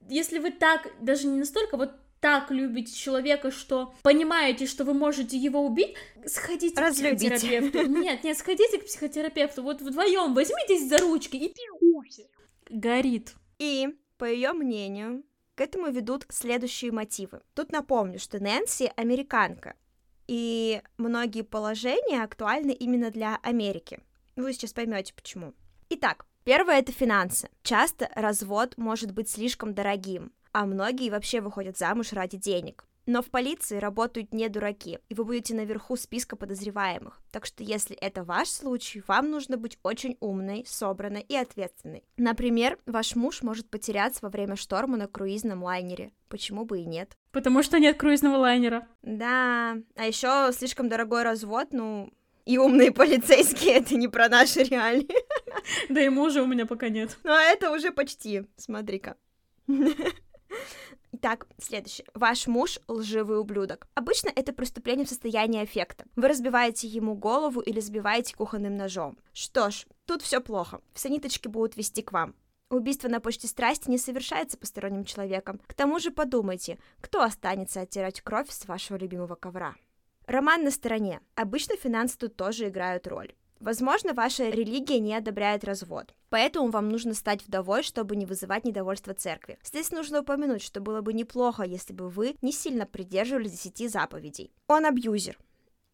если 0.10 0.40
вы 0.40 0.52
так, 0.52 0.92
даже 1.00 1.28
не 1.28 1.40
настолько, 1.40 1.78
вот 1.78 1.92
так 2.20 2.52
любите 2.52 2.94
человека, 2.94 3.52
что 3.52 3.94
понимаете, 4.02 4.66
что 4.66 4.86
вы 4.86 4.94
можете 4.94 5.38
его 5.38 5.66
убить, 5.66 5.96
сходите 6.26 6.80
Разлюбите. 6.80 7.30
к 7.30 7.36
психотерапевту. 7.36 7.88
Нет, 8.02 8.24
нет, 8.24 8.38
сходите 8.38 8.78
к 8.80 8.86
психотерапевту. 8.86 9.62
Вот 9.62 9.82
вдвоем 9.82 10.34
возьмитесь 10.34 10.88
за 10.88 11.00
ручки 11.00 11.36
и 11.36 11.54
пьете. 11.54 12.30
Горит. 12.70 13.34
И, 13.60 13.90
по 14.18 14.24
ее 14.24 14.54
мнению, 14.54 15.24
к 15.56 15.62
этому 15.62 15.92
ведут 15.92 16.26
следующие 16.30 16.94
мотивы. 16.94 17.42
Тут 17.56 17.74
напомню, 17.74 18.20
что 18.20 18.42
Нэнси 18.42 18.92
американка, 18.96 19.76
и 20.28 20.82
многие 20.98 21.44
положения 21.44 22.24
актуальны 22.24 22.72
именно 22.72 23.12
для 23.12 23.38
Америки. 23.44 24.00
Вы 24.36 24.54
сейчас 24.54 24.74
поймете 24.74 25.14
почему. 25.14 25.54
Итак, 25.90 26.26
первое 26.44 26.80
это 26.80 26.92
финансы. 26.92 27.50
Часто 27.62 28.10
развод 28.16 28.78
может 28.78 29.12
быть 29.12 29.30
слишком 29.30 29.74
дорогим, 29.74 30.32
а 30.52 30.66
многие 30.66 31.10
вообще 31.10 31.42
выходят 31.42 31.78
замуж 31.78 32.14
ради 32.14 32.38
денег. 32.38 32.86
Но 33.06 33.22
в 33.22 33.26
полиции 33.26 33.80
работают 33.80 34.34
не 34.34 34.48
дураки, 34.48 35.00
и 35.10 35.14
вы 35.14 35.26
будете 35.26 35.54
наверху 35.54 35.98
списка 35.98 36.38
подозреваемых. 36.38 37.20
Так 37.32 37.46
что 37.46 37.62
если 37.62 37.98
это 37.98 38.24
ваш 38.24 38.48
случай, 38.48 39.04
вам 39.08 39.30
нужно 39.30 39.58
быть 39.58 39.78
очень 39.84 40.16
умной, 40.22 40.64
собранной 40.66 41.22
и 41.22 41.36
ответственной. 41.36 42.04
Например, 42.16 42.80
ваш 42.86 43.16
муж 43.16 43.42
может 43.42 43.70
потеряться 43.70 44.20
во 44.22 44.30
время 44.30 44.56
шторма 44.56 44.96
на 44.96 45.08
круизном 45.08 45.64
лайнере. 45.64 46.14
Почему 46.30 46.64
бы 46.64 46.80
и 46.80 46.86
нет? 46.86 47.18
Потому 47.32 47.62
что 47.62 47.78
нет 47.78 47.98
круизного 47.98 48.38
лайнера. 48.38 48.88
Да, 49.02 49.76
а 49.96 50.06
еще 50.06 50.52
слишком 50.54 50.88
дорогой 50.88 51.24
развод, 51.24 51.70
ну, 51.72 52.10
и 52.46 52.58
умные 52.58 52.92
полицейские, 52.92 53.74
это 53.78 53.96
не 53.96 54.08
про 54.08 54.30
наши 54.30 54.64
реалии. 54.64 55.08
Да 55.90 56.02
и 56.02 56.10
мужа 56.10 56.44
у 56.44 56.46
меня 56.46 56.66
пока 56.66 56.90
нет. 56.90 57.18
Ну, 57.24 57.32
а 57.32 57.42
это 57.42 57.72
уже 57.72 57.92
почти, 57.92 58.44
смотри-ка. 58.58 59.16
Итак, 61.14 61.48
следующее. 61.58 62.06
Ваш 62.14 62.48
муж— 62.48 62.80
лживый 62.88 63.40
ублюдок. 63.40 63.88
Обычно 63.94 64.30
это 64.36 64.52
преступление 64.52 65.06
в 65.06 65.10
состоянии 65.10 65.62
аффекта. 65.62 66.06
Вы 66.16 66.28
разбиваете 66.28 66.88
ему 66.88 67.16
голову 67.16 67.62
или 67.62 67.80
сбиваете 67.80 68.36
кухонным 68.36 68.76
ножом. 68.76 69.18
Что 69.32 69.70
ж, 69.70 69.86
тут 70.06 70.22
все 70.22 70.42
плохо. 70.42 70.82
Все 70.94 71.10
ниточки 71.10 71.48
будут 71.48 71.78
вести 71.78 72.02
к 72.02 72.12
вам. 72.12 72.36
Убийство 72.70 73.08
на 73.08 73.20
почте 73.20 73.48
страсти 73.48 73.90
не 73.90 74.00
совершается 74.00 74.58
посторонним 74.58 75.06
человеком. 75.06 75.62
К 75.68 75.76
тому 75.76 76.00
же 76.00 76.10
подумайте, 76.10 76.80
кто 77.00 77.22
останется 77.22 77.82
оттирать 77.82 78.22
кровь 78.22 78.50
с 78.50 78.66
вашего 78.66 78.98
любимого 78.98 79.36
ковра. 79.36 79.76
Роман 80.34 80.64
на 80.64 80.72
стороне. 80.72 81.22
Обычно 81.36 81.76
финансы 81.78 82.18
тут 82.18 82.36
тоже 82.36 82.70
играют 82.70 83.06
роль. 83.06 83.34
Возможно, 83.60 84.16
ваша 84.16 84.50
религия 84.50 84.98
не 84.98 85.14
одобряет 85.14 85.64
развод, 85.64 86.16
поэтому 86.30 86.72
вам 86.72 86.90
нужно 86.90 87.14
стать 87.14 87.46
вдовой, 87.46 87.84
чтобы 87.84 88.16
не 88.16 88.26
вызывать 88.26 88.66
недовольство 88.66 89.14
церкви. 89.14 89.60
Здесь 89.64 89.92
нужно 89.92 90.22
упомянуть, 90.22 90.64
что 90.64 90.82
было 90.82 91.02
бы 91.02 91.14
неплохо, 91.14 91.62
если 91.62 91.94
бы 91.94 92.10
вы 92.10 92.36
не 92.42 92.52
сильно 92.52 92.88
придерживались 92.88 93.52
десяти 93.52 93.88
заповедей. 93.88 94.52
Он 94.68 94.88
абьюзер. 94.88 95.38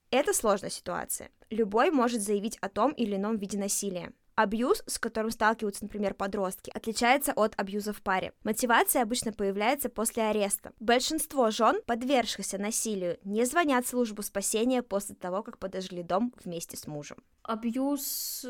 Это 0.10 0.32
сложная 0.32 0.70
ситуация. 0.70 1.32
Любой 1.50 1.92
может 1.92 2.22
заявить 2.22 2.58
о 2.62 2.70
том 2.70 2.94
или 2.94 3.18
ином 3.18 3.36
виде 3.36 3.58
насилия. 3.58 4.14
Абьюз, 4.40 4.84
с 4.86 4.98
которым 5.00 5.32
сталкиваются, 5.32 5.84
например, 5.84 6.14
подростки, 6.14 6.72
отличается 6.74 7.34
от 7.34 7.60
абьюза 7.60 7.92
в 7.92 8.02
паре. 8.02 8.32
Мотивация 8.46 9.02
обычно 9.02 9.34
появляется 9.34 9.90
после 9.90 10.24
ареста. 10.24 10.72
Большинство 10.80 11.52
жен, 11.52 11.82
подвергшихся 11.86 12.58
насилию, 12.58 13.20
не 13.26 13.44
звонят 13.44 13.86
в 13.86 13.90
службу 13.90 14.22
спасения 14.22 14.82
после 14.82 15.16
того, 15.16 15.44
как 15.44 15.58
подожгли 15.58 16.04
дом 16.04 16.34
вместе 16.42 16.78
с 16.78 16.88
мужем. 16.88 17.18
Абьюз 17.44 18.46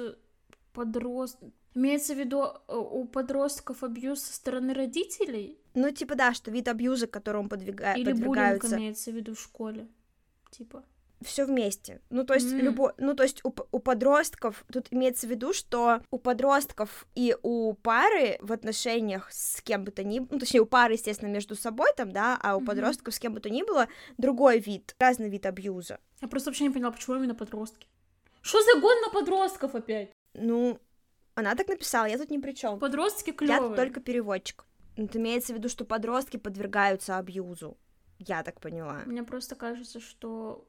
подрост... 0.74 1.40
Имеется 1.74 2.14
в 2.14 2.20
виду 2.20 2.44
э, 2.44 2.76
у 2.76 3.06
подростков 3.06 3.84
абьюз 3.84 4.22
со 4.22 4.36
стороны 4.36 4.76
родителей? 4.76 5.58
Ну, 5.74 5.90
типа, 5.90 6.14
да, 6.14 6.36
что 6.36 6.52
вид 6.52 6.68
абьюза, 6.68 7.08
которому 7.08 7.50
подвига... 7.50 7.94
Или 7.94 8.12
подвигаются... 8.12 8.68
буллинг 8.68 8.80
имеется 8.80 9.10
в 9.10 9.16
виду 9.16 9.34
в 9.34 9.40
школе, 9.40 9.88
типа 10.52 10.84
все 11.22 11.46
вместе. 11.46 12.02
Ну, 12.10 12.24
то 12.24 12.34
есть, 12.34 12.48
mm. 12.48 12.62
любо... 12.62 12.94
ну, 12.98 13.14
то 13.14 13.24
есть 13.24 13.44
у, 13.44 13.54
у 13.72 13.80
подростков, 13.80 14.64
тут 14.72 14.88
имеется 14.92 15.28
в 15.28 15.30
виду, 15.30 15.54
что 15.54 16.02
у 16.12 16.18
подростков 16.18 17.08
и 17.16 17.36
у 17.44 17.74
пары 17.74 18.38
в 18.42 18.52
отношениях 18.52 19.32
с 19.32 19.62
кем 19.62 19.84
бы 19.84 19.92
то 19.92 20.04
ни 20.04 20.20
было, 20.20 20.30
ну, 20.32 20.40
точнее, 20.40 20.62
у 20.62 20.66
пары, 20.66 20.94
естественно, 20.94 21.30
между 21.30 21.56
собой 21.56 21.90
там, 21.96 22.12
да, 22.12 22.38
а 22.42 22.56
у 22.56 22.62
mm-hmm. 22.62 22.66
подростков 22.66 23.14
с 23.14 23.20
кем 23.20 23.34
бы 23.34 23.40
то 23.40 23.50
ни 23.50 23.64
было 23.64 23.88
другой 24.18 24.60
вид, 24.60 24.96
разный 25.00 25.30
вид 25.30 25.46
абьюза. 25.46 26.00
Я 26.22 26.28
просто 26.28 26.50
вообще 26.50 26.64
не 26.64 26.70
поняла, 26.70 26.92
почему 26.92 27.18
именно 27.18 27.36
подростки. 27.36 27.88
Что 28.42 28.62
за 28.62 28.80
год 28.80 28.96
на 29.06 29.12
подростков 29.12 29.76
опять? 29.76 30.12
Ну, 30.34 30.80
она 31.36 31.56
так 31.56 31.68
написала, 31.68 32.06
я 32.06 32.18
тут 32.18 32.30
ни 32.30 32.38
при 32.38 32.54
чем. 32.54 32.80
Подростки 32.80 33.32
клевые. 33.32 33.62
Я 33.62 33.68
тут 33.68 33.76
только 33.76 34.00
переводчик. 34.00 34.66
Это 34.96 35.18
имеется 35.18 35.54
в 35.54 35.58
виду, 35.58 35.70
что 35.70 35.86
подростки 35.86 36.38
подвергаются 36.38 37.18
абьюзу. 37.18 37.78
Я 38.18 38.44
так 38.44 38.60
поняла. 38.60 39.02
Мне 39.06 39.24
просто 39.24 39.56
кажется, 39.56 40.02
что 40.02 40.68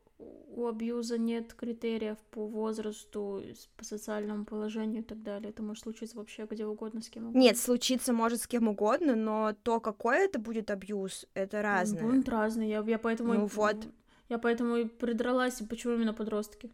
у 0.50 0.66
абьюза 0.66 1.18
нет 1.18 1.54
критериев 1.54 2.18
по 2.30 2.46
возрасту, 2.46 3.42
по 3.76 3.84
социальному 3.84 4.44
положению 4.44 5.02
и 5.02 5.04
так 5.04 5.22
далее. 5.22 5.50
Это 5.50 5.62
может 5.62 5.84
случиться 5.84 6.16
вообще 6.16 6.46
где 6.50 6.66
угодно, 6.66 7.02
с 7.02 7.08
кем 7.08 7.24
угодно. 7.24 7.38
Нет, 7.38 7.56
случиться 7.56 8.12
может 8.12 8.42
с 8.42 8.46
кем 8.46 8.68
угодно, 8.68 9.14
но 9.14 9.54
то, 9.62 9.80
какой 9.80 10.24
это 10.24 10.38
будет 10.38 10.70
абьюз, 10.70 11.26
это 11.34 11.62
разное. 11.62 12.02
Будет 12.02 12.28
разное. 12.28 12.66
Я, 12.66 12.82
я 12.86 12.98
поэтому... 12.98 13.34
Ну 13.34 13.46
вот. 13.46 13.76
Я 14.28 14.38
поэтому 14.38 14.76
и 14.76 14.84
придралась, 14.84 15.60
почему 15.68 15.94
именно 15.94 16.14
подростки. 16.14 16.70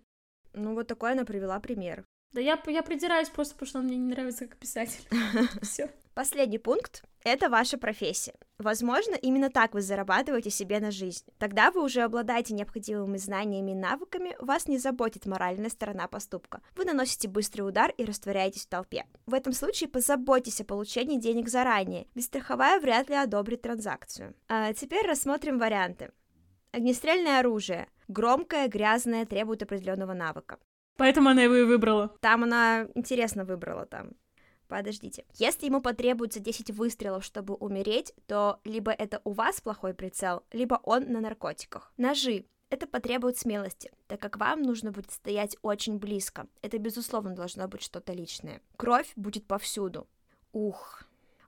Ну 0.52 0.74
вот 0.74 0.86
такой 0.86 1.12
она 1.12 1.24
привела 1.24 1.58
пример. 1.60 2.04
Да 2.32 2.40
я, 2.40 2.60
я 2.66 2.82
придираюсь 2.82 3.30
просто, 3.30 3.54
потому 3.54 3.68
что 3.68 3.78
он 3.78 3.84
мне 3.86 3.96
не 3.96 4.10
нравится 4.10 4.46
как 4.46 4.58
писатель. 4.58 5.06
Все. 5.62 5.90
Последний 6.16 6.56
пункт— 6.56 7.04
это 7.24 7.50
ваша 7.50 7.76
профессия. 7.76 8.32
Возможно, 8.56 9.16
именно 9.16 9.50
так 9.50 9.74
вы 9.74 9.82
зарабатываете 9.82 10.48
себе 10.48 10.80
на 10.80 10.90
жизнь. 10.90 11.26
Тогда 11.36 11.70
вы 11.70 11.84
уже 11.84 12.00
обладаете 12.00 12.54
необходимыми 12.54 13.18
знаниями 13.18 13.72
и 13.72 13.74
навыками, 13.74 14.34
вас 14.40 14.66
не 14.66 14.78
заботит 14.78 15.26
моральная 15.26 15.68
сторона 15.68 16.08
поступка. 16.08 16.62
Вы 16.74 16.86
наносите 16.86 17.28
быстрый 17.28 17.68
удар 17.68 17.92
и 17.98 18.06
растворяетесь 18.06 18.64
в 18.64 18.70
толпе. 18.70 19.04
В 19.26 19.34
этом 19.34 19.52
случае 19.52 19.90
позаботьтесь 19.90 20.62
о 20.62 20.64
получении 20.64 21.18
денег 21.18 21.50
заранее, 21.50 22.06
ведь 22.14 22.24
страховая 22.24 22.80
вряд 22.80 23.10
ли 23.10 23.14
одобрит 23.14 23.60
транзакцию. 23.60 24.34
А 24.48 24.72
теперь 24.72 25.06
рассмотрим 25.06 25.58
варианты. 25.58 26.12
Огнестрельное 26.72 27.40
оружие. 27.40 27.88
Громкое, 28.08 28.68
грязное, 28.68 29.26
требует 29.26 29.62
определенного 29.62 30.14
навыка. 30.14 30.58
Поэтому 30.96 31.28
она 31.28 31.42
его 31.42 31.56
и 31.56 31.64
выбрала. 31.64 32.08
Там 32.20 32.44
она 32.44 32.88
интересно 32.94 33.44
выбрала 33.44 33.84
там. 33.84 34.12
Подождите. 34.68 35.24
Если 35.34 35.66
ему 35.66 35.80
потребуется 35.80 36.40
10 36.40 36.70
выстрелов, 36.72 37.24
чтобы 37.24 37.54
умереть, 37.54 38.12
то 38.26 38.60
либо 38.64 38.90
это 38.90 39.20
у 39.24 39.32
вас 39.32 39.60
плохой 39.60 39.94
прицел, 39.94 40.42
либо 40.52 40.80
он 40.82 41.10
на 41.12 41.20
наркотиках. 41.20 41.92
Ножи. 41.96 42.46
Это 42.68 42.88
потребует 42.88 43.38
смелости, 43.38 43.92
так 44.08 44.20
как 44.20 44.38
вам 44.38 44.62
нужно 44.62 44.90
будет 44.90 45.12
стоять 45.12 45.56
очень 45.62 45.98
близко. 45.98 46.48
Это, 46.62 46.78
безусловно, 46.78 47.36
должно 47.36 47.68
быть 47.68 47.82
что-то 47.82 48.12
личное. 48.12 48.60
Кровь 48.76 49.12
будет 49.14 49.46
повсюду. 49.46 50.08
Ух. 50.52 51.04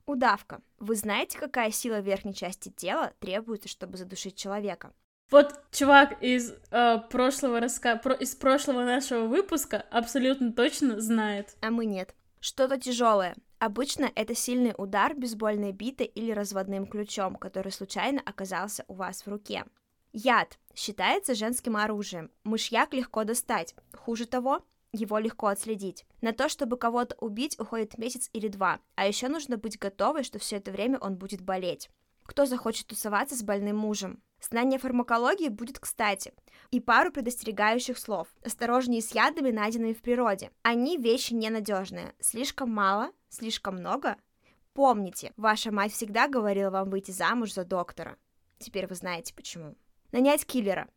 Удавка. 0.07 0.63
Вы 0.79 0.95
знаете, 0.95 1.37
какая 1.39 1.73
сила 1.73 1.99
верхней 2.01 2.35
части 2.35 2.69
тела 2.69 3.13
требуется, 3.19 3.69
чтобы 3.69 3.97
задушить 3.97 4.37
человека? 4.37 4.93
Вот 5.31 5.61
чувак 5.73 6.23
из 6.23 6.55
э, 6.71 6.99
прошлого 7.11 7.61
раска... 7.61 7.97
Про... 7.97 8.15
из 8.15 8.35
прошлого 8.35 8.85
нашего 8.85 9.27
выпуска 9.27 9.85
абсолютно 9.91 10.53
точно 10.53 11.01
знает. 11.01 11.57
А 11.61 11.71
мы 11.71 11.85
нет. 11.85 12.15
Что-то 12.41 12.79
тяжелое. 12.79 13.35
Обычно 13.59 14.11
это 14.15 14.35
сильный 14.35 14.75
удар 14.79 15.15
бейсбольной 15.15 15.73
битой 15.73 16.07
или 16.07 16.31
разводным 16.31 16.87
ключом, 16.87 17.37
который 17.37 17.73
случайно 17.73 18.23
оказался 18.25 18.85
у 18.89 18.95
вас 18.95 19.23
в 19.23 19.29
руке. 19.29 19.65
Яд 20.13 20.59
считается 20.75 21.35
женским 21.35 21.77
оружием. 21.77 22.31
Мышьяк 22.45 22.95
легко 22.95 23.25
достать. 23.25 23.75
Хуже 23.93 24.27
того, 24.27 24.65
его 24.93 25.19
легко 25.19 25.49
отследить. 25.49 26.07
На 26.21 26.33
то, 26.33 26.49
чтобы 26.49 26.77
кого-то 26.79 27.15
убить, 27.17 27.59
уходит 27.59 27.99
месяц 27.99 28.31
или 28.33 28.49
два, 28.49 28.81
а 28.95 29.07
еще 29.07 29.29
нужно 29.29 29.59
быть 29.59 29.79
готовой, 29.79 30.23
что 30.23 30.39
все 30.39 30.57
это 30.57 30.71
время 30.71 30.99
он 30.99 31.17
будет 31.17 31.43
болеть. 31.43 31.91
Кто 32.25 32.47
захочет 32.47 32.87
тусоваться 32.87 33.37
с 33.37 33.43
больным 33.43 33.77
мужем? 33.77 34.23
Знание 34.41 34.79
фармакологии 34.79 35.49
будет 35.49 35.79
кстати. 35.79 36.33
И 36.71 36.81
пару 36.81 37.11
предостерегающих 37.11 37.99
слов. 37.99 38.29
Осторожнее 38.45 39.03
с 39.03 39.13
ядами, 39.13 39.51
найденными 39.51 39.93
в 39.93 40.01
природе. 40.01 40.51
Они 40.63 40.97
вещи 40.97 41.33
ненадежные. 41.33 42.15
Слишком 42.21 42.71
мало, 42.71 43.11
слишком 43.29 43.77
много. 43.77 44.17
Помните, 44.75 45.33
ваша 45.37 45.73
мать 45.73 45.93
всегда 45.93 46.29
говорила 46.29 46.71
вам 46.71 46.91
выйти 46.91 47.11
замуж 47.11 47.53
за 47.53 47.65
доктора. 47.65 48.17
Теперь 48.59 48.87
вы 48.87 48.95
знаете 48.95 49.35
почему. 49.35 49.75
Нанять 50.13 50.47
киллера. 50.47 50.89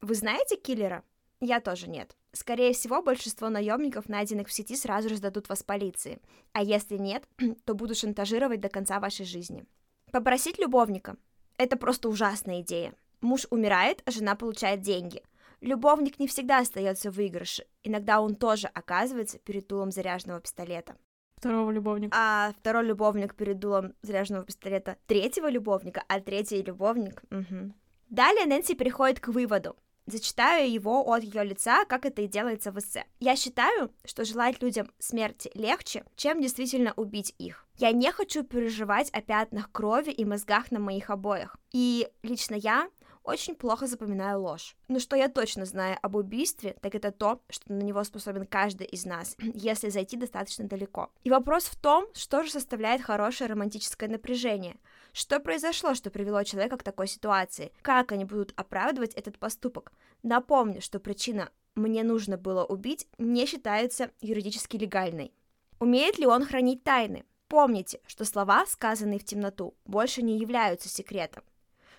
Вы 0.00 0.14
знаете 0.14 0.56
киллера? 0.56 1.02
Я 1.40 1.60
тоже 1.60 1.88
нет. 1.88 2.16
Скорее 2.32 2.72
всего, 2.72 3.02
большинство 3.02 3.48
наемников, 3.48 4.08
найденных 4.08 4.48
в 4.48 4.52
сети, 4.52 4.76
сразу 4.76 5.08
же 5.08 5.16
сдадут 5.16 5.48
вас 5.48 5.62
полиции. 5.62 6.20
А 6.52 6.62
если 6.62 6.96
нет, 6.96 7.28
то 7.64 7.74
будут 7.74 7.98
шантажировать 7.98 8.60
до 8.60 8.68
конца 8.68 9.00
вашей 9.00 9.26
жизни. 9.26 9.64
Попросить 10.12 10.58
любовника. 10.58 11.16
Это 11.58 11.76
просто 11.76 12.08
ужасная 12.08 12.60
идея. 12.60 12.94
Муж 13.20 13.46
умирает, 13.50 14.02
а 14.04 14.10
жена 14.10 14.34
получает 14.34 14.80
деньги. 14.80 15.22
Любовник 15.60 16.18
не 16.18 16.26
всегда 16.26 16.58
остается 16.58 17.10
в 17.10 17.16
выигрыше. 17.16 17.64
Иногда 17.82 18.20
он 18.20 18.34
тоже 18.34 18.68
оказывается 18.68 19.38
перед 19.38 19.66
дулом 19.66 19.90
заряженного 19.90 20.40
пистолета. 20.40 20.96
Второго 21.38 21.70
любовника. 21.70 22.16
А 22.18 22.52
второй 22.58 22.84
любовник 22.84 23.34
перед 23.34 23.58
дулом 23.58 23.94
заряженного 24.02 24.44
пистолета 24.44 24.96
третьего 25.06 25.50
любовника, 25.50 26.02
а 26.08 26.20
третий 26.20 26.62
любовник... 26.62 27.22
Угу. 27.30 27.72
Далее 28.08 28.46
Нэнси 28.46 28.74
приходит 28.74 29.18
к 29.18 29.28
выводу. 29.28 29.76
Зачитаю 30.06 30.70
его 30.70 31.02
от 31.12 31.22
ее 31.24 31.44
лица, 31.44 31.84
как 31.84 32.06
это 32.06 32.22
и 32.22 32.28
делается 32.28 32.70
в 32.70 32.78
эссе. 32.78 33.04
Я 33.18 33.34
считаю, 33.34 33.92
что 34.04 34.24
желать 34.24 34.62
людям 34.62 34.90
смерти 34.98 35.50
легче, 35.54 36.04
чем 36.14 36.40
действительно 36.40 36.92
убить 36.96 37.34
их. 37.38 37.66
Я 37.78 37.92
не 37.92 38.12
хочу 38.12 38.44
переживать 38.44 39.10
о 39.10 39.20
пятнах 39.20 39.70
крови 39.72 40.10
и 40.10 40.24
мозгах 40.24 40.70
на 40.70 40.78
моих 40.78 41.10
обоях. 41.10 41.56
И 41.72 42.08
лично 42.22 42.54
я 42.54 42.88
очень 43.26 43.56
плохо 43.56 43.86
запоминаю 43.86 44.40
ложь. 44.40 44.76
Но 44.88 45.00
что 45.00 45.16
я 45.16 45.28
точно 45.28 45.64
знаю 45.64 45.98
об 46.00 46.14
убийстве, 46.14 46.76
так 46.80 46.94
это 46.94 47.10
то, 47.10 47.42
что 47.50 47.72
на 47.72 47.82
него 47.82 48.04
способен 48.04 48.46
каждый 48.46 48.86
из 48.86 49.04
нас, 49.04 49.36
если 49.54 49.88
зайти 49.88 50.16
достаточно 50.16 50.66
далеко. 50.66 51.10
И 51.24 51.30
вопрос 51.30 51.64
в 51.64 51.76
том, 51.76 52.06
что 52.14 52.44
же 52.44 52.50
составляет 52.50 53.02
хорошее 53.02 53.50
романтическое 53.50 54.08
напряжение. 54.08 54.76
Что 55.16 55.40
произошло, 55.40 55.94
что 55.94 56.10
привело 56.10 56.42
человека 56.42 56.76
к 56.76 56.82
такой 56.82 57.06
ситуации? 57.06 57.72
Как 57.80 58.12
они 58.12 58.26
будут 58.26 58.52
оправдывать 58.54 59.14
этот 59.14 59.38
поступок? 59.38 59.92
Напомню, 60.22 60.82
что 60.82 61.00
причина 61.00 61.48
«мне 61.74 62.02
нужно 62.02 62.36
было 62.36 62.66
убить» 62.66 63.08
не 63.16 63.46
считается 63.46 64.10
юридически 64.20 64.76
легальной. 64.76 65.32
Умеет 65.80 66.18
ли 66.18 66.26
он 66.26 66.44
хранить 66.44 66.84
тайны? 66.84 67.24
Помните, 67.48 68.00
что 68.06 68.26
слова, 68.26 68.66
сказанные 68.66 69.18
в 69.18 69.24
темноту, 69.24 69.74
больше 69.86 70.20
не 70.20 70.38
являются 70.38 70.90
секретом 70.90 71.42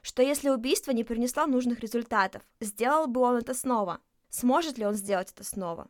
что 0.04 0.22
если 0.22 0.48
убийство 0.50 0.92
не 0.92 1.04
принесло 1.04 1.48
нужных 1.48 1.82
результатов, 1.82 2.42
сделал 2.62 3.08
бы 3.08 3.20
он 3.20 3.36
это 3.36 3.54
снова? 3.54 4.00
Сможет 4.30 4.78
ли 4.78 4.86
он 4.86 4.94
сделать 4.94 5.34
это 5.34 5.44
снова? 5.44 5.90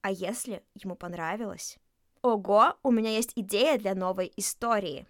А 0.00 0.10
если 0.10 0.62
ему 0.74 0.94
понравилось? 0.94 1.76
Ого, 2.22 2.76
у 2.82 2.90
меня 2.90 3.10
есть 3.10 3.32
идея 3.36 3.76
для 3.76 3.94
новой 3.94 4.32
истории. 4.36 5.06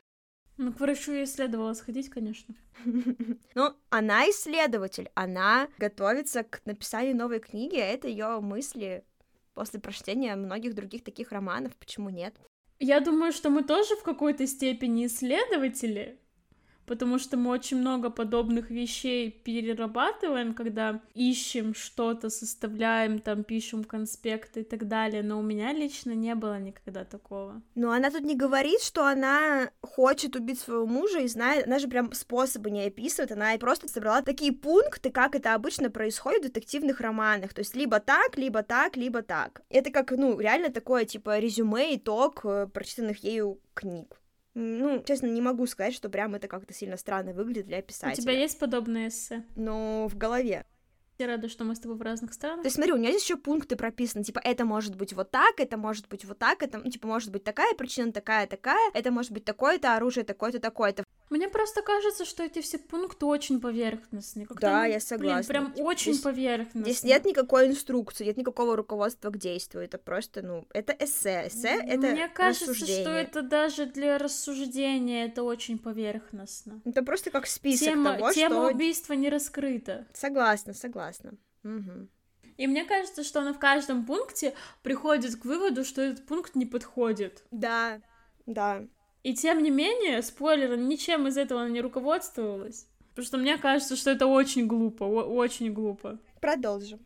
Ну, 0.58 0.72
к 0.72 0.80
врачу 0.80 1.12
ей 1.12 1.26
следовало 1.26 1.72
сходить, 1.74 2.10
конечно. 2.10 2.54
Ну, 3.54 3.74
она 3.90 4.28
исследователь, 4.30 5.10
она 5.14 5.68
готовится 5.78 6.42
к 6.42 6.60
написанию 6.64 7.16
новой 7.16 7.40
книги, 7.40 7.76
а 7.76 7.84
это 7.84 8.08
ее 8.08 8.40
мысли 8.40 9.04
после 9.54 9.80
прочтения 9.80 10.36
многих 10.36 10.74
других 10.74 11.02
таких 11.02 11.32
романов, 11.32 11.76
почему 11.76 12.10
нет? 12.10 12.34
Я 12.80 13.00
думаю, 13.00 13.32
что 13.32 13.50
мы 13.50 13.64
тоже 13.64 13.96
в 13.96 14.02
какой-то 14.02 14.46
степени 14.46 15.06
исследователи, 15.06 16.20
потому 16.88 17.18
что 17.18 17.36
мы 17.36 17.50
очень 17.50 17.76
много 17.76 18.10
подобных 18.10 18.70
вещей 18.70 19.30
перерабатываем, 19.30 20.54
когда 20.54 21.00
ищем 21.14 21.74
что-то, 21.74 22.30
составляем, 22.30 23.18
там, 23.20 23.44
пишем 23.44 23.84
конспекты 23.84 24.60
и 24.60 24.64
так 24.64 24.88
далее, 24.88 25.22
но 25.22 25.38
у 25.38 25.42
меня 25.42 25.72
лично 25.72 26.12
не 26.12 26.34
было 26.34 26.58
никогда 26.58 27.04
такого. 27.04 27.62
Но 27.74 27.92
она 27.92 28.10
тут 28.10 28.22
не 28.22 28.34
говорит, 28.34 28.80
что 28.80 29.06
она 29.06 29.70
хочет 29.82 30.34
убить 30.34 30.58
своего 30.58 30.86
мужа 30.86 31.20
и 31.20 31.28
знает, 31.28 31.66
она 31.66 31.78
же 31.78 31.88
прям 31.88 32.12
способы 32.12 32.70
не 32.70 32.86
описывает, 32.86 33.32
она 33.32 33.56
просто 33.58 33.88
собрала 33.88 34.22
такие 34.22 34.52
пункты, 34.52 35.10
как 35.10 35.34
это 35.34 35.54
обычно 35.54 35.90
происходит 35.90 36.40
в 36.40 36.46
детективных 36.46 37.00
романах, 37.00 37.52
то 37.52 37.60
есть 37.60 37.76
либо 37.76 38.00
так, 38.00 38.36
либо 38.36 38.62
так, 38.62 38.96
либо 38.96 39.22
так. 39.22 39.62
Это 39.68 39.90
как, 39.90 40.12
ну, 40.12 40.40
реально 40.40 40.70
такое, 40.70 41.04
типа, 41.04 41.38
резюме, 41.38 41.96
итог 41.96 42.40
э, 42.44 42.66
прочитанных 42.72 43.22
ею 43.22 43.60
книг. 43.74 44.18
Ну, 44.60 45.04
честно, 45.04 45.26
не 45.28 45.40
могу 45.40 45.66
сказать, 45.66 45.94
что 45.94 46.10
прям 46.10 46.34
это 46.34 46.48
как-то 46.48 46.74
сильно 46.74 46.96
странно 46.96 47.32
выглядит 47.32 47.66
для 47.66 47.80
писателя. 47.80 48.18
У 48.18 48.22
тебя 48.22 48.32
есть 48.32 48.58
подобное 48.58 49.06
эссе? 49.06 49.44
Ну, 49.54 50.08
в 50.10 50.18
голове. 50.18 50.66
Я 51.18 51.28
рада, 51.28 51.48
что 51.48 51.62
мы 51.62 51.76
с 51.76 51.78
тобой 51.78 51.96
в 51.96 52.02
разных 52.02 52.32
странах. 52.32 52.62
То 52.62 52.66
есть, 52.66 52.74
смотри, 52.74 52.92
у 52.92 52.96
меня 52.96 53.10
здесь 53.10 53.22
еще 53.22 53.36
пункты 53.36 53.76
прописаны, 53.76 54.24
типа, 54.24 54.40
это 54.42 54.64
может 54.64 54.96
быть 54.96 55.12
вот 55.12 55.30
так, 55.30 55.60
это 55.60 55.76
может 55.76 56.08
быть 56.08 56.24
вот 56.24 56.38
так, 56.38 56.64
это, 56.64 56.78
ну, 56.78 56.90
типа, 56.90 57.06
может 57.06 57.30
быть 57.30 57.44
такая 57.44 57.72
причина, 57.74 58.12
такая, 58.12 58.48
такая, 58.48 58.90
это 58.94 59.12
может 59.12 59.30
быть 59.30 59.44
такое-то 59.44 59.94
оружие, 59.94 60.24
такое-то, 60.24 60.58
такое-то. 60.58 61.04
Мне 61.30 61.48
просто 61.48 61.82
кажется, 61.82 62.24
что 62.24 62.42
эти 62.42 62.60
все 62.60 62.78
пункты 62.78 63.26
очень 63.26 63.60
поверхностные. 63.60 64.46
Как 64.46 64.60
да, 64.60 64.86
я 64.86 65.00
согласна. 65.00 65.60
Блин, 65.60 65.72
прям 65.72 65.86
очень 65.86 66.12
здесь, 66.12 66.24
поверхностные. 66.24 66.84
Здесь 66.84 67.02
нет 67.02 67.24
никакой 67.24 67.68
инструкции, 67.68 68.24
нет 68.24 68.36
никакого 68.36 68.76
руководства 68.76 69.30
к 69.30 69.36
действию. 69.36 69.84
Это 69.84 69.98
просто, 69.98 70.42
ну, 70.42 70.66
это 70.72 70.94
эссе. 70.98 71.48
Эссе— 71.48 71.80
это 71.86 72.08
Мне 72.08 72.28
кажется, 72.28 72.74
что 72.74 73.10
это 73.10 73.42
даже 73.42 73.86
для 73.86 74.18
рассуждения 74.18 75.26
это 75.26 75.42
очень 75.42 75.78
поверхностно. 75.78 76.80
Это 76.84 77.02
просто 77.02 77.30
как 77.30 77.46
список 77.46 77.88
тема, 77.88 78.14
того, 78.14 78.32
тема 78.32 78.54
что... 78.56 78.74
убийства 78.74 79.12
не 79.12 79.28
раскрыта. 79.28 80.06
Согласна, 80.14 80.72
согласна. 80.72 81.34
Угу. 81.64 82.08
И 82.56 82.66
мне 82.66 82.84
кажется, 82.84 83.22
что 83.22 83.40
она 83.40 83.52
в 83.52 83.58
каждом 83.58 84.04
пункте 84.04 84.54
приходит 84.82 85.36
к 85.36 85.44
выводу, 85.44 85.84
что 85.84 86.02
этот 86.02 86.26
пункт 86.26 86.56
не 86.56 86.66
подходит. 86.66 87.44
Да, 87.50 88.00
да. 88.46 88.84
И 89.22 89.34
тем 89.34 89.62
не 89.62 89.70
менее, 89.70 90.22
спойлер, 90.22 90.76
ничем 90.76 91.26
из 91.26 91.36
этого 91.36 91.62
она 91.62 91.70
не 91.70 91.80
руководствовалась. 91.80 92.86
Потому 93.10 93.26
что 93.26 93.38
мне 93.38 93.58
кажется, 93.58 93.96
что 93.96 94.10
это 94.10 94.26
очень 94.26 94.66
глупо, 94.66 95.04
очень 95.04 95.72
глупо. 95.72 96.18
Продолжим. 96.40 97.00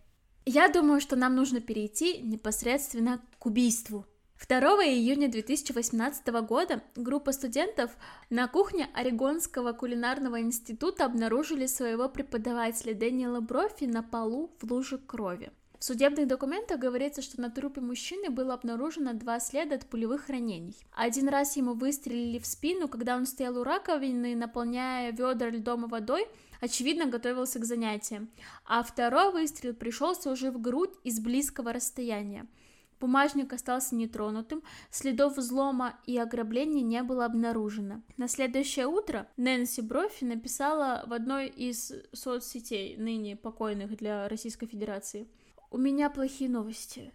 Я 0.45 0.69
думаю, 0.69 1.01
что 1.01 1.17
нам 1.17 1.35
нужно 1.35 1.61
перейти 1.61 2.19
непосредственно 2.19 3.23
к 3.39 3.47
убийству. 3.47 4.07
2 4.47 4.59
июня 4.85 5.29
2018 5.29 6.27
года 6.45 6.83
группа 6.97 7.33
студентов 7.33 7.93
на 8.29 8.49
кухне 8.49 8.89
Орегонского 8.93 9.73
кулинарного 9.73 10.41
института 10.41 11.05
обнаружили 11.05 11.67
своего 11.67 12.09
преподавателя 12.09 12.93
Дэниела 12.93 13.41
Брофи 13.41 13.85
на 13.85 14.03
полу 14.03 14.51
в 14.61 14.71
луже 14.71 14.99
крови. 14.99 15.53
В 15.83 15.85
судебных 15.85 16.29
документах 16.29 16.79
говорится, 16.79 17.23
что 17.23 17.41
на 17.41 17.51
трупе 17.51 17.81
мужчины 17.81 18.31
было 18.31 18.55
обнаружено 18.55 19.15
два 19.15 19.41
следа 19.41 19.75
от 19.75 19.85
пулевых 19.85 20.29
ранений. 20.29 20.77
Один 20.93 21.29
раз 21.29 21.57
ему 21.57 21.75
выстрелили 21.75 22.39
в 22.39 22.47
спину, 22.47 22.87
когда 22.87 23.17
он 23.17 23.27
стоял 23.27 23.59
у 23.59 23.65
раковины, 23.65 24.37
наполняя 24.37 25.11
ведра 25.11 25.51
льдом 25.51 25.87
и 25.87 25.89
водой, 25.89 26.29
очевидно, 26.61 27.07
готовился 27.07 27.59
к 27.59 27.65
занятиям. 27.65 28.31
А 28.65 28.85
второй 28.85 29.33
выстрел 29.33 29.75
пришелся 29.75 30.31
уже 30.31 30.53
в 30.53 30.61
грудь 30.61 30.95
из 31.03 31.19
близкого 31.19 31.73
расстояния. 31.73 32.47
Бумажник 33.01 33.53
остался 33.53 33.97
нетронутым, 33.97 34.63
следов 34.93 35.37
взлома 35.37 35.99
и 36.07 36.17
ограбления 36.17 36.85
не 36.85 37.03
было 37.03 37.25
обнаружено. 37.25 38.03
На 38.17 38.29
следующее 38.29 38.87
утро 38.87 39.27
Нэнси 39.37 39.81
Брофи 39.81 40.23
написала 40.23 41.03
в 41.09 41.13
одной 41.13 41.49
из 41.49 41.93
соцсетей, 42.13 42.97
ныне 42.99 43.35
покойных 43.35 43.97
для 43.97 44.29
Российской 44.29 44.69
Федерации– 44.69 45.27
у 45.73 45.79
меня 45.79 46.11
плохие 46.11 46.51
новости. 46.51 47.15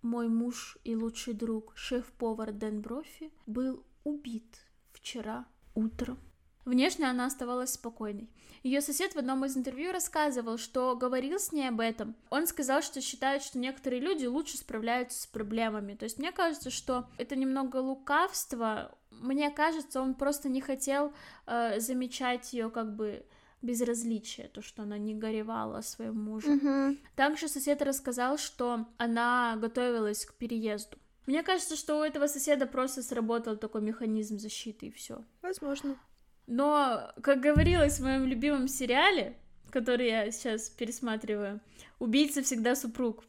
Мой 0.00 0.28
муж 0.28 0.78
и 0.84 0.94
лучший 0.94 1.34
друг, 1.34 1.72
шеф-повар 1.76 2.52
Дэн 2.52 2.80
Брофи, 2.80 3.32
был 3.46 3.84
убит 4.04 4.60
вчера 4.92 5.44
утром. 5.74 6.18
Внешне 6.64 7.08
она 7.08 7.26
оставалась 7.26 7.72
спокойной. 7.72 8.30
Ее 8.62 8.80
сосед 8.80 9.14
в 9.14 9.18
одном 9.18 9.44
из 9.44 9.56
интервью 9.56 9.90
рассказывал, 9.90 10.56
что 10.56 10.94
говорил 10.96 11.40
с 11.40 11.50
ней 11.50 11.68
об 11.68 11.80
этом. 11.80 12.14
Он 12.30 12.46
сказал, 12.46 12.80
что 12.80 13.00
считает, 13.00 13.42
что 13.42 13.58
некоторые 13.58 14.00
люди 14.00 14.26
лучше 14.26 14.56
справляются 14.56 15.22
с 15.22 15.26
проблемами. 15.26 15.94
То 15.94 16.04
есть 16.04 16.18
мне 16.18 16.30
кажется, 16.30 16.70
что 16.70 17.08
это 17.18 17.34
немного 17.34 17.78
лукавство. 17.78 18.96
Мне 19.10 19.50
кажется, 19.50 20.00
он 20.00 20.14
просто 20.14 20.48
не 20.48 20.60
хотел 20.60 21.12
э, 21.46 21.80
замечать 21.80 22.52
ее 22.52 22.70
как 22.70 22.94
бы 22.94 23.26
безразличие, 23.62 24.48
то, 24.48 24.62
что 24.62 24.82
она 24.82 24.98
не 24.98 25.14
горевала 25.14 25.78
о 25.78 25.82
своем 25.82 26.20
муже. 26.20 26.52
Угу. 26.52 26.96
Также 27.14 27.48
сосед 27.48 27.82
рассказал, 27.82 28.38
что 28.38 28.86
она 28.96 29.56
готовилась 29.56 30.24
к 30.24 30.34
переезду. 30.34 30.98
Мне 31.26 31.42
кажется, 31.42 31.76
что 31.76 31.98
у 31.98 32.02
этого 32.02 32.28
соседа 32.28 32.66
просто 32.66 33.02
сработал 33.02 33.56
такой 33.56 33.82
механизм 33.82 34.38
защиты 34.38 34.86
и 34.86 34.92
все. 34.92 35.24
Возможно. 35.42 35.98
Но, 36.46 37.12
как 37.22 37.40
говорилось 37.40 37.98
в 37.98 38.04
моем 38.04 38.26
любимом 38.26 38.68
сериале, 38.68 39.36
который 39.70 40.06
я 40.06 40.30
сейчас 40.30 40.70
пересматриваю, 40.70 41.60
убийца 41.98 42.42
всегда 42.42 42.76
супруг. 42.76 43.24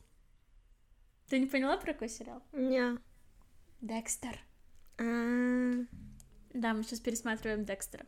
Ты 1.28 1.40
не 1.40 1.48
поняла 1.48 1.78
про 1.78 1.94
какой 1.94 2.10
сериал? 2.10 2.44
Не. 2.54 3.00
Декстер. 3.82 4.40
А, 5.00 5.86
Да, 6.54 6.74
мы 6.74 6.84
сейчас 6.84 7.00
пересматриваем 7.00 7.66
Декстера. 7.66 8.06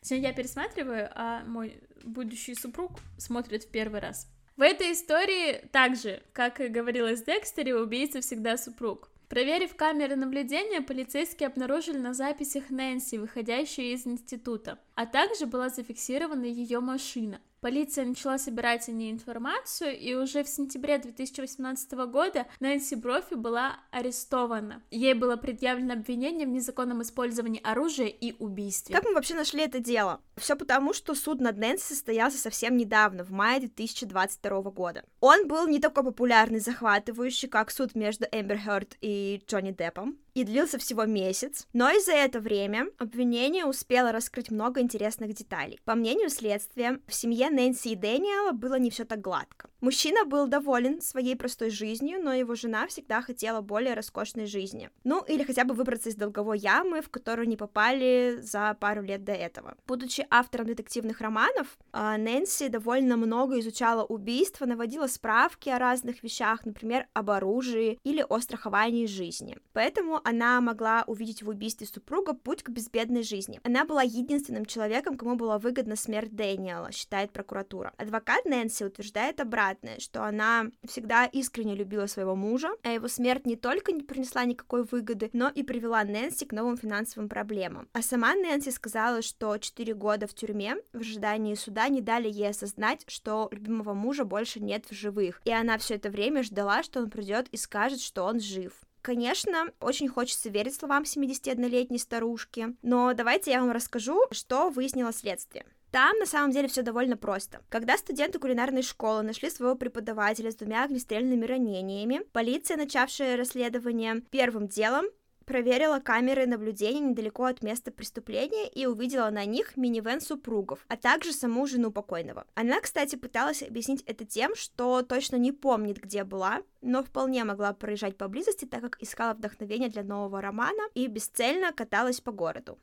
Точнее, 0.00 0.20
я 0.20 0.32
пересматриваю, 0.32 1.10
а 1.14 1.44
мой 1.44 1.80
будущий 2.04 2.54
супруг 2.54 2.92
смотрит 3.18 3.64
в 3.64 3.70
первый 3.70 4.00
раз. 4.00 4.28
В 4.56 4.62
этой 4.62 4.92
истории 4.92 5.68
также, 5.72 6.22
как 6.32 6.60
и 6.60 6.68
говорилось 6.68 7.22
в 7.22 7.26
Декстере, 7.26 7.76
убийца 7.76 8.20
всегда 8.20 8.56
супруг. 8.56 9.10
Проверив 9.28 9.76
камеры 9.76 10.16
наблюдения, 10.16 10.80
полицейские 10.80 11.48
обнаружили 11.48 11.98
на 11.98 12.14
записях 12.14 12.70
Нэнси, 12.70 13.16
выходящую 13.18 13.92
из 13.92 14.06
института, 14.06 14.78
а 14.94 15.04
также 15.04 15.46
была 15.46 15.68
зафиксирована 15.68 16.44
ее 16.44 16.80
машина. 16.80 17.40
Полиция 17.60 18.04
начала 18.04 18.38
собирать 18.38 18.88
о 18.88 18.92
ней 18.92 19.10
информацию, 19.10 19.98
и 19.98 20.14
уже 20.14 20.44
в 20.44 20.48
сентябре 20.48 20.98
2018 20.98 21.92
года 22.06 22.46
Нэнси 22.60 22.94
Брофи 22.94 23.34
была 23.34 23.80
арестована. 23.90 24.80
Ей 24.92 25.14
было 25.14 25.34
предъявлено 25.34 25.94
обвинение 25.94 26.46
в 26.46 26.50
незаконном 26.50 27.02
использовании 27.02 27.60
оружия 27.64 28.06
и 28.06 28.36
убийстве. 28.38 28.94
Как 28.94 29.04
мы 29.04 29.14
вообще 29.14 29.34
нашли 29.34 29.62
это 29.62 29.80
дело? 29.80 30.20
Все 30.36 30.54
потому, 30.54 30.92
что 30.92 31.16
суд 31.16 31.40
над 31.40 31.56
Нэнси 31.56 31.82
состоялся 31.82 32.38
совсем 32.38 32.76
недавно, 32.76 33.24
в 33.24 33.30
мае 33.30 33.58
2022 33.58 34.62
года. 34.70 35.02
Он 35.20 35.48
был 35.48 35.66
не 35.66 35.80
такой 35.80 36.04
популярный, 36.04 36.60
захватывающий, 36.60 37.48
как 37.48 37.72
суд 37.72 37.96
между 37.96 38.26
Эмбер 38.30 38.58
Хёрд 38.58 38.96
и 39.00 39.42
Джонни 39.48 39.72
Деппом, 39.72 40.16
и 40.34 40.44
длился 40.44 40.78
всего 40.78 41.04
месяц, 41.04 41.66
но 41.72 41.90
и 41.90 42.00
за 42.00 42.12
это 42.12 42.40
время 42.40 42.88
обвинение 42.98 43.64
успело 43.64 44.12
раскрыть 44.12 44.50
много 44.50 44.80
интересных 44.80 45.34
деталей. 45.34 45.80
По 45.84 45.94
мнению 45.94 46.30
следствия, 46.30 47.00
в 47.06 47.14
семье 47.14 47.50
Нэнси 47.50 47.88
и 47.88 47.94
Дэниела 47.94 48.52
было 48.52 48.78
не 48.78 48.90
все 48.90 49.04
так 49.04 49.20
гладко. 49.20 49.68
Мужчина 49.80 50.24
был 50.24 50.48
доволен 50.48 51.00
своей 51.00 51.36
простой 51.36 51.70
жизнью, 51.70 52.20
но 52.20 52.32
его 52.32 52.56
жена 52.56 52.88
всегда 52.88 53.22
хотела 53.22 53.60
более 53.60 53.94
роскошной 53.94 54.46
жизни. 54.46 54.90
Ну, 55.04 55.22
или 55.22 55.44
хотя 55.44 55.64
бы 55.64 55.74
выбраться 55.74 56.08
из 56.08 56.16
долговой 56.16 56.58
ямы, 56.58 57.00
в 57.00 57.10
которую 57.10 57.44
они 57.44 57.56
попали 57.56 58.38
за 58.42 58.76
пару 58.80 59.02
лет 59.02 59.22
до 59.22 59.32
этого. 59.32 59.76
Будучи 59.86 60.26
автором 60.30 60.66
детективных 60.66 61.20
романов, 61.20 61.78
а, 61.92 62.18
Нэнси 62.18 62.68
довольно 62.68 63.16
много 63.16 63.60
изучала 63.60 64.04
убийства, 64.04 64.66
наводила 64.66 65.06
справки 65.06 65.68
о 65.68 65.78
разных 65.78 66.24
вещах, 66.24 66.64
например, 66.64 67.06
об 67.12 67.30
оружии 67.30 68.00
или 68.02 68.24
о 68.28 68.40
страховании 68.40 69.06
жизни. 69.06 69.58
Поэтому 69.72 70.20
она 70.28 70.60
могла 70.60 71.04
увидеть 71.06 71.42
в 71.42 71.48
убийстве 71.48 71.86
супруга 71.86 72.34
путь 72.34 72.62
к 72.62 72.68
безбедной 72.68 73.22
жизни. 73.22 73.60
Она 73.64 73.86
была 73.86 74.02
единственным 74.02 74.66
человеком, 74.66 75.16
кому 75.16 75.36
была 75.36 75.58
выгодна 75.58 75.96
смерть 75.96 76.36
Дэниела, 76.36 76.92
считает 76.92 77.32
прокуратура. 77.32 77.94
Адвокат 77.96 78.44
Нэнси 78.44 78.84
утверждает 78.84 79.40
обратное, 79.40 79.98
что 80.00 80.24
она 80.24 80.66
всегда 80.86 81.24
искренне 81.24 81.74
любила 81.74 82.04
своего 82.06 82.36
мужа, 82.36 82.68
а 82.82 82.90
его 82.90 83.08
смерть 83.08 83.46
не 83.46 83.56
только 83.56 83.92
не 83.92 84.02
принесла 84.02 84.44
никакой 84.44 84.84
выгоды, 84.84 85.30
но 85.32 85.48
и 85.48 85.62
привела 85.62 86.04
Нэнси 86.04 86.44
к 86.44 86.52
новым 86.52 86.76
финансовым 86.76 87.30
проблемам. 87.30 87.88
А 87.94 88.02
сама 88.02 88.34
Нэнси 88.34 88.70
сказала, 88.70 89.22
что 89.22 89.56
4 89.56 89.94
года 89.94 90.26
в 90.26 90.34
тюрьме 90.34 90.76
в 90.92 91.00
ожидании 91.00 91.54
суда 91.54 91.88
не 91.88 92.02
дали 92.02 92.28
ей 92.28 92.50
осознать, 92.50 93.04
что 93.06 93.48
любимого 93.50 93.94
мужа 93.94 94.24
больше 94.24 94.60
нет 94.60 94.84
в 94.90 94.92
живых, 94.92 95.40
и 95.46 95.52
она 95.52 95.78
все 95.78 95.94
это 95.94 96.10
время 96.10 96.42
ждала, 96.42 96.82
что 96.82 97.00
он 97.00 97.08
придет 97.08 97.48
и 97.48 97.56
скажет, 97.56 98.02
что 98.02 98.24
он 98.24 98.40
жив. 98.40 98.72
Конечно, 99.02 99.68
очень 99.80 100.08
хочется 100.08 100.48
верить 100.48 100.74
словам 100.74 101.04
71-летней 101.04 101.98
старушки, 101.98 102.76
но 102.82 103.14
давайте 103.14 103.50
я 103.52 103.60
вам 103.60 103.70
расскажу, 103.70 104.26
что 104.32 104.70
выяснило 104.70 105.12
следствие. 105.12 105.64
Там 105.90 106.18
на 106.18 106.26
самом 106.26 106.50
деле 106.50 106.68
все 106.68 106.82
довольно 106.82 107.16
просто. 107.16 107.62
Когда 107.70 107.96
студенты 107.96 108.38
кулинарной 108.38 108.82
школы 108.82 109.22
нашли 109.22 109.48
своего 109.48 109.74
преподавателя 109.74 110.50
с 110.50 110.56
двумя 110.56 110.84
огнестрельными 110.84 111.46
ранениями, 111.46 112.20
полиция, 112.32 112.76
начавшая 112.76 113.36
расследование 113.38 114.20
первым 114.30 114.68
делом, 114.68 115.06
проверила 115.48 115.98
камеры 115.98 116.46
наблюдения 116.46 117.00
недалеко 117.00 117.46
от 117.46 117.62
места 117.62 117.90
преступления 117.90 118.68
и 118.68 118.84
увидела 118.84 119.30
на 119.30 119.46
них 119.46 119.78
минивэн 119.78 120.20
супругов, 120.20 120.84
а 120.88 120.96
также 120.98 121.32
саму 121.32 121.66
жену 121.66 121.90
покойного. 121.90 122.44
Она, 122.54 122.82
кстати, 122.82 123.16
пыталась 123.16 123.62
объяснить 123.62 124.02
это 124.02 124.26
тем, 124.26 124.54
что 124.54 125.00
точно 125.02 125.36
не 125.36 125.52
помнит, 125.52 125.96
где 125.96 126.24
была, 126.24 126.60
но 126.82 127.02
вполне 127.02 127.44
могла 127.44 127.72
проезжать 127.72 128.18
поблизости, 128.18 128.66
так 128.66 128.82
как 128.82 128.98
искала 129.00 129.32
вдохновение 129.32 129.88
для 129.88 130.02
нового 130.02 130.42
романа 130.42 130.82
и 130.92 131.06
бесцельно 131.06 131.72
каталась 131.72 132.20
по 132.20 132.30
городу. 132.30 132.78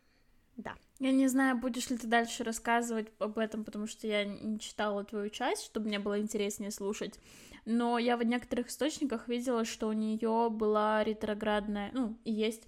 Да. 0.57 0.75
Я 0.99 1.11
не 1.11 1.27
знаю, 1.27 1.57
будешь 1.57 1.89
ли 1.89 1.97
ты 1.97 2.07
дальше 2.07 2.43
рассказывать 2.43 3.07
об 3.19 3.37
этом, 3.37 3.65
потому 3.65 3.87
что 3.87 4.07
я 4.07 4.23
не 4.23 4.59
читала 4.59 5.03
твою 5.03 5.29
часть, 5.29 5.65
чтобы 5.65 5.87
мне 5.87 5.99
было 5.99 6.19
интереснее 6.19 6.71
слушать. 6.71 7.19
Но 7.65 7.97
я 7.97 8.15
в 8.15 8.23
некоторых 8.23 8.67
источниках 8.69 9.27
видела, 9.27 9.65
что 9.65 9.87
у 9.87 9.93
нее 9.93 10.49
была 10.49 11.03
ретроградная, 11.03 11.91
ну, 11.93 12.17
есть 12.23 12.63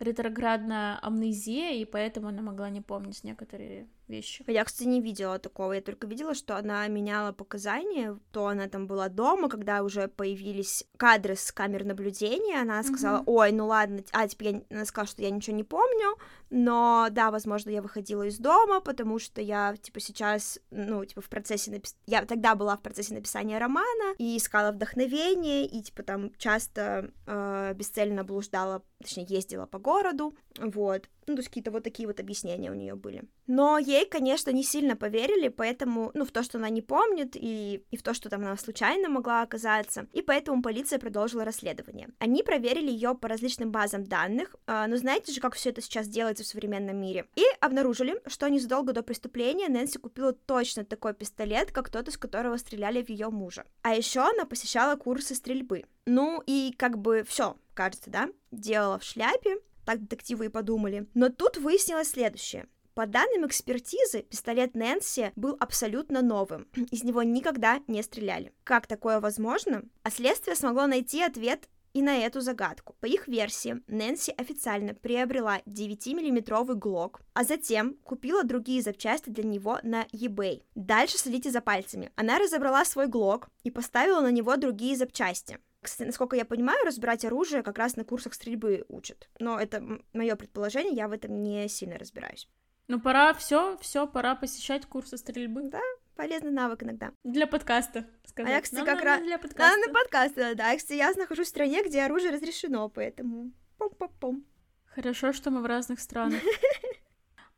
ретроградная 0.00 0.98
амнезия, 1.00 1.72
и 1.74 1.84
поэтому 1.84 2.28
она 2.28 2.42
могла 2.42 2.70
не 2.70 2.80
помнить 2.80 3.22
некоторые 3.24 3.86
вещи. 4.08 4.44
Я, 4.46 4.64
кстати, 4.64 4.88
не 4.88 5.00
видела 5.00 5.38
такого. 5.38 5.72
Я 5.72 5.80
только 5.80 6.06
видела, 6.06 6.34
что 6.34 6.56
она 6.56 6.86
меняла 6.88 7.32
показания. 7.32 8.18
То 8.32 8.46
она 8.46 8.68
там 8.68 8.86
была 8.86 9.08
дома, 9.08 9.48
когда 9.48 9.82
уже 9.82 10.08
появились 10.08 10.84
кадры 10.96 11.36
с 11.36 11.52
камер 11.52 11.84
наблюдения. 11.84 12.60
Она 12.60 12.82
сказала, 12.82 13.22
ой, 13.26 13.52
ну 13.52 13.66
ладно, 13.66 14.02
а 14.12 14.26
теперь 14.28 14.54
я... 14.54 14.62
она 14.70 14.84
сказала, 14.84 15.08
что 15.08 15.22
я 15.22 15.30
ничего 15.30 15.56
не 15.56 15.64
помню, 15.64 16.16
но 16.50 17.08
да, 17.10 17.30
возможно, 17.30 17.70
я 17.70 17.82
выходила 17.82 18.22
из 18.22 18.38
дома, 18.38 18.80
потому 18.80 19.18
что 19.18 19.40
я, 19.40 19.76
типа, 19.76 20.00
сейчас, 20.00 20.58
ну, 20.70 21.04
типа, 21.04 21.20
в 21.20 21.28
процессе 21.28 21.70
напис... 21.70 21.96
Я 22.06 22.24
тогда 22.24 22.54
была 22.54 22.76
в 22.76 22.82
процессе 22.82 23.14
написания 23.14 23.58
романа 23.58 24.14
и 24.18 24.36
искала 24.36 24.72
вдохновение, 24.72 25.66
и, 25.66 25.82
типа, 25.82 26.02
там 26.02 26.32
часто 26.38 27.10
э, 27.26 27.74
бесцельно 27.74 28.24
блуждала, 28.24 28.82
точнее, 28.98 29.26
ездила 29.28 29.66
по 29.66 29.78
городу, 29.78 30.34
вот. 30.58 31.08
Ну, 31.28 31.34
то 31.34 31.40
есть 31.40 31.48
какие-то 31.48 31.70
вот 31.70 31.84
такие 31.84 32.06
вот 32.06 32.20
объяснения 32.20 32.70
у 32.70 32.74
нее 32.74 32.94
были. 32.94 33.24
Но 33.46 33.78
ей, 33.78 34.06
конечно, 34.06 34.50
не 34.50 34.62
сильно 34.62 34.96
поверили, 34.96 35.48
поэтому, 35.48 36.10
ну, 36.14 36.24
в 36.24 36.30
то, 36.30 36.42
что 36.42 36.58
она 36.58 36.68
не 36.70 36.82
помнит, 36.82 37.36
и, 37.36 37.84
и 37.90 37.96
в 37.96 38.02
то, 38.02 38.14
что 38.14 38.28
там 38.28 38.42
она 38.42 38.56
случайно 38.56 39.08
могла 39.08 39.42
оказаться, 39.42 40.06
и 40.12 40.22
поэтому 40.22 40.62
полиция 40.62 40.98
продолжила 40.98 41.44
расследование. 41.44 42.08
Они 42.18 42.42
проверили 42.42 42.90
ее 42.90 43.14
по 43.14 43.28
различным 43.28 43.70
базам 43.70 44.04
данных, 44.04 44.56
э, 44.66 44.86
но 44.88 44.96
знаете 44.96 45.32
же, 45.32 45.40
как 45.40 45.54
все 45.54 45.70
это 45.70 45.82
сейчас 45.82 46.08
делается 46.08 46.44
в 46.44 46.46
современном 46.46 47.00
мире, 47.00 47.26
и 47.36 47.44
обнаружили, 47.60 48.20
что 48.26 48.48
незадолго 48.48 48.92
до 48.92 49.02
преступления 49.02 49.68
Нэнси 49.68 49.98
купила 49.98 50.32
точно 50.32 50.84
такой 50.84 51.14
пистолет, 51.14 51.72
как 51.72 51.90
тот, 51.90 52.08
из 52.08 52.16
которого 52.16 52.56
стреляли 52.56 53.02
в 53.02 53.10
ее 53.10 53.28
мужа. 53.28 53.64
А 53.82 53.94
еще 53.94 54.20
она 54.20 54.44
посещала 54.44 54.96
курсы 54.96 55.34
стрельбы. 55.34 55.84
Ну 56.06 56.42
и 56.46 56.74
как 56.76 56.98
бы 56.98 57.24
все, 57.28 57.56
кажется, 57.74 58.10
да, 58.10 58.28
делала 58.50 58.98
в 58.98 59.04
шляпе, 59.04 59.58
так 59.88 60.02
детективы 60.02 60.46
и 60.46 60.50
подумали. 60.50 61.06
Но 61.14 61.30
тут 61.30 61.56
выяснилось 61.56 62.10
следующее. 62.10 62.66
По 62.92 63.06
данным 63.06 63.46
экспертизы, 63.46 64.20
пистолет 64.20 64.74
Нэнси 64.74 65.32
был 65.34 65.56
абсолютно 65.58 66.20
новым. 66.20 66.68
Из 66.90 67.04
него 67.04 67.22
никогда 67.22 67.80
не 67.86 68.02
стреляли. 68.02 68.52
Как 68.64 68.86
такое 68.86 69.18
возможно? 69.18 69.84
А 70.02 70.10
следствие 70.10 70.56
смогло 70.56 70.86
найти 70.86 71.22
ответ 71.22 71.70
и 71.94 72.02
на 72.02 72.18
эту 72.18 72.42
загадку. 72.42 72.96
По 73.00 73.06
их 73.06 73.28
версии, 73.28 73.82
Нэнси 73.86 74.34
официально 74.36 74.92
приобрела 74.92 75.60
9-миллиметровый 75.64 76.76
глок, 76.76 77.22
а 77.32 77.44
затем 77.44 77.94
купила 78.04 78.44
другие 78.44 78.82
запчасти 78.82 79.30
для 79.30 79.44
него 79.44 79.78
на 79.82 80.04
eBay. 80.12 80.64
Дальше 80.74 81.16
следите 81.16 81.50
за 81.50 81.62
пальцами. 81.62 82.12
Она 82.14 82.38
разобрала 82.38 82.84
свой 82.84 83.06
глок 83.06 83.48
и 83.64 83.70
поставила 83.70 84.20
на 84.20 84.30
него 84.30 84.54
другие 84.58 84.96
запчасти. 84.96 85.58
Кстати, 85.82 86.06
насколько 86.06 86.36
я 86.36 86.44
понимаю, 86.44 86.84
разбирать 86.84 87.24
оружие 87.24 87.62
как 87.62 87.78
раз 87.78 87.96
на 87.96 88.04
курсах 88.04 88.34
стрельбы 88.34 88.84
учат. 88.88 89.28
Но 89.38 89.58
это 89.58 89.82
мое 90.12 90.36
предположение, 90.36 90.94
я 90.94 91.08
в 91.08 91.12
этом 91.12 91.42
не 91.42 91.68
сильно 91.68 91.98
разбираюсь. 91.98 92.48
Ну, 92.88 93.00
пора 93.00 93.34
все, 93.34 93.76
все, 93.78 94.06
пора 94.06 94.34
посещать 94.34 94.86
курсы 94.86 95.18
стрельбы. 95.18 95.62
Да, 95.64 95.80
полезный 96.16 96.50
навык 96.50 96.82
иногда. 96.82 97.12
Для 97.22 97.46
подкаста, 97.46 98.06
сказать. 98.24 98.50
А 98.50 98.54
я, 98.56 98.60
кстати, 98.62 98.78
Нам 98.80 98.86
как 98.86 98.96
надо 98.96 99.06
раз... 99.06 99.20
Для 99.20 99.36
Да, 99.36 99.42
подкаста. 99.42 99.78
на 99.78 99.92
подкасты, 99.92 100.54
да. 100.54 100.76
Кстати, 100.76 100.98
я 100.98 101.12
нахожусь 101.12 101.46
в 101.46 101.50
стране, 101.50 101.84
где 101.84 102.02
оружие 102.02 102.32
разрешено, 102.32 102.88
поэтому... 102.88 103.52
Пом-пом-пом. 103.78 104.42
Хорошо, 104.86 105.32
что 105.32 105.50
мы 105.50 105.60
в 105.62 105.66
разных 105.66 106.00
странах. 106.00 106.40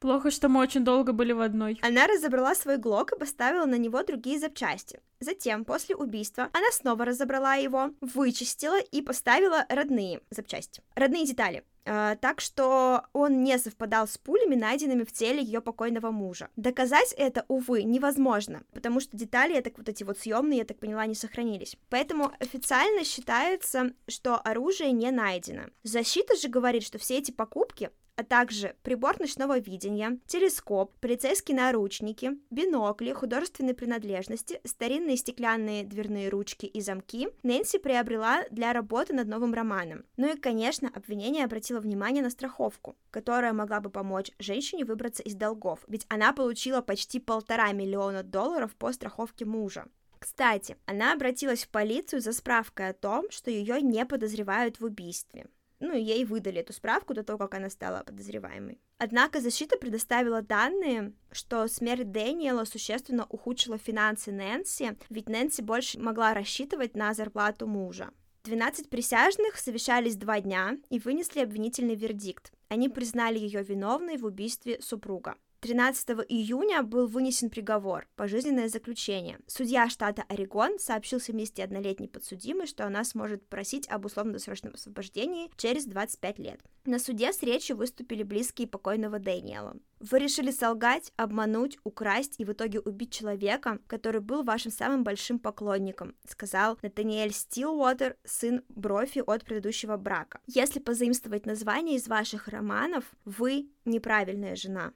Плохо, 0.00 0.30
что 0.30 0.48
мы 0.48 0.60
очень 0.60 0.82
долго 0.82 1.12
были 1.12 1.32
в 1.32 1.42
одной. 1.42 1.78
Она 1.82 2.06
разобрала 2.06 2.54
свой 2.54 2.78
глок 2.78 3.12
и 3.12 3.18
поставила 3.18 3.66
на 3.66 3.76
него 3.76 4.02
другие 4.02 4.38
запчасти. 4.38 5.00
Затем, 5.20 5.66
после 5.66 5.94
убийства, 5.94 6.48
она 6.54 6.70
снова 6.72 7.04
разобрала 7.04 7.56
его, 7.56 7.90
вычистила 8.00 8.80
и 8.80 9.02
поставила 9.02 9.66
родные 9.68 10.22
запчасти. 10.30 10.82
Родные 10.94 11.26
детали. 11.26 11.64
Uh, 11.86 12.16
так 12.20 12.42
что 12.42 13.04
он 13.14 13.42
не 13.42 13.58
совпадал 13.58 14.06
с 14.06 14.18
пулями, 14.18 14.54
найденными 14.54 15.02
в 15.02 15.12
теле 15.12 15.42
ее 15.42 15.62
покойного 15.62 16.10
мужа. 16.10 16.50
Доказать 16.54 17.14
это, 17.16 17.46
увы, 17.48 17.84
невозможно, 17.84 18.62
потому 18.74 19.00
что 19.00 19.16
детали, 19.16 19.54
я 19.54 19.62
так 19.62 19.78
вот 19.78 19.88
эти 19.88 20.04
вот 20.04 20.18
съемные, 20.18 20.58
я 20.58 20.64
так 20.66 20.78
поняла, 20.78 21.06
не 21.06 21.14
сохранились. 21.14 21.76
Поэтому 21.88 22.32
официально 22.38 23.02
считается, 23.02 23.92
что 24.08 24.36
оружие 24.36 24.92
не 24.92 25.10
найдено. 25.10 25.62
Защита 25.82 26.36
же 26.36 26.48
говорит, 26.48 26.84
что 26.84 26.98
все 26.98 27.16
эти 27.16 27.30
покупки 27.30 27.90
а 28.20 28.24
также 28.24 28.76
прибор 28.82 29.18
ночного 29.18 29.58
видения, 29.58 30.18
телескоп, 30.26 30.92
полицейские 31.00 31.56
наручники, 31.56 32.32
бинокли, 32.50 33.14
художественные 33.14 33.72
принадлежности, 33.72 34.60
старинные 34.64 35.16
стеклянные 35.16 35.84
дверные 35.84 36.28
ручки 36.28 36.66
и 36.66 36.82
замки 36.82 37.30
Нэнси 37.42 37.78
приобрела 37.78 38.44
для 38.50 38.74
работы 38.74 39.14
над 39.14 39.26
новым 39.26 39.54
романом. 39.54 40.04
Ну 40.18 40.34
и, 40.34 40.38
конечно, 40.38 40.90
обвинение 40.94 41.46
обратило 41.46 41.80
внимание 41.80 42.22
на 42.22 42.28
страховку, 42.28 42.94
которая 43.10 43.54
могла 43.54 43.80
бы 43.80 43.88
помочь 43.88 44.32
женщине 44.38 44.84
выбраться 44.84 45.22
из 45.22 45.34
долгов, 45.34 45.80
ведь 45.88 46.04
она 46.10 46.34
получила 46.34 46.82
почти 46.82 47.20
полтора 47.20 47.72
миллиона 47.72 48.22
долларов 48.22 48.76
по 48.76 48.92
страховке 48.92 49.46
мужа. 49.46 49.86
Кстати, 50.18 50.76
она 50.84 51.14
обратилась 51.14 51.64
в 51.64 51.70
полицию 51.70 52.20
за 52.20 52.34
справкой 52.34 52.90
о 52.90 52.92
том, 52.92 53.30
что 53.30 53.50
ее 53.50 53.80
не 53.80 54.04
подозревают 54.04 54.78
в 54.78 54.84
убийстве 54.84 55.46
ну, 55.80 55.94
ей 55.94 56.24
выдали 56.24 56.60
эту 56.60 56.72
справку 56.72 57.14
до 57.14 57.24
того, 57.24 57.38
как 57.38 57.54
она 57.54 57.70
стала 57.70 58.04
подозреваемой. 58.04 58.80
Однако 58.98 59.40
защита 59.40 59.76
предоставила 59.78 60.42
данные, 60.42 61.14
что 61.32 61.66
смерть 61.68 62.12
Дэниела 62.12 62.64
существенно 62.64 63.26
ухудшила 63.28 63.78
финансы 63.78 64.30
Нэнси, 64.30 64.96
ведь 65.08 65.28
Нэнси 65.28 65.62
больше 65.62 65.98
могла 65.98 66.34
рассчитывать 66.34 66.94
на 66.94 67.14
зарплату 67.14 67.66
мужа. 67.66 68.10
12 68.44 68.88
присяжных 68.88 69.56
совещались 69.56 70.16
два 70.16 70.40
дня 70.40 70.76
и 70.88 70.98
вынесли 70.98 71.40
обвинительный 71.40 71.94
вердикт. 71.94 72.52
Они 72.68 72.88
признали 72.88 73.38
ее 73.38 73.62
виновной 73.62 74.16
в 74.16 74.24
убийстве 74.24 74.80
супруга. 74.80 75.36
13 75.60 76.08
июня 76.28 76.82
был 76.82 77.06
вынесен 77.06 77.50
приговор– 77.50 78.08
пожизненное 78.16 78.68
заключение. 78.70 79.38
Судья 79.46 79.90
штата 79.90 80.24
Орегон 80.28 80.78
сообщил 80.78 81.18
71-летней 81.18 82.08
подсудимой, 82.08 82.66
что 82.66 82.86
она 82.86 83.04
сможет 83.04 83.46
просить 83.46 83.86
об 83.90 84.06
условно-досрочном 84.06 84.72
освобождении 84.74 85.50
через 85.58 85.84
25 85.84 86.38
лет. 86.38 86.60
На 86.86 86.98
суде 86.98 87.30
с 87.32 87.42
речью 87.42 87.76
выступили 87.76 88.22
близкие 88.22 88.68
покойного 88.68 89.18
Дэниела. 89.18 89.76
Вы 90.00 90.18
решили 90.18 90.50
солгать, 90.50 91.12
обмануть, 91.16 91.78
украсть 91.84 92.36
и 92.38 92.46
в 92.46 92.52
итоге 92.52 92.80
убить 92.80 93.12
человека, 93.12 93.80
который 93.86 94.22
был 94.22 94.42
вашим 94.42 94.72
самым 94.72 95.04
большим 95.04 95.38
поклонником, 95.38 96.14
сказал 96.26 96.78
Натаниэль 96.80 97.34
Стилуотер, 97.34 98.16
сын 98.24 98.62
Брофи 98.70 99.22
от 99.26 99.44
предыдущего 99.44 99.98
брака. 99.98 100.40
Если 100.46 100.78
позаимствовать 100.78 101.44
название 101.44 101.96
из 101.96 102.08
ваших 102.08 102.48
романов, 102.48 103.04
вы 103.26 103.68
неправильная 103.84 104.56
жена. 104.56 104.94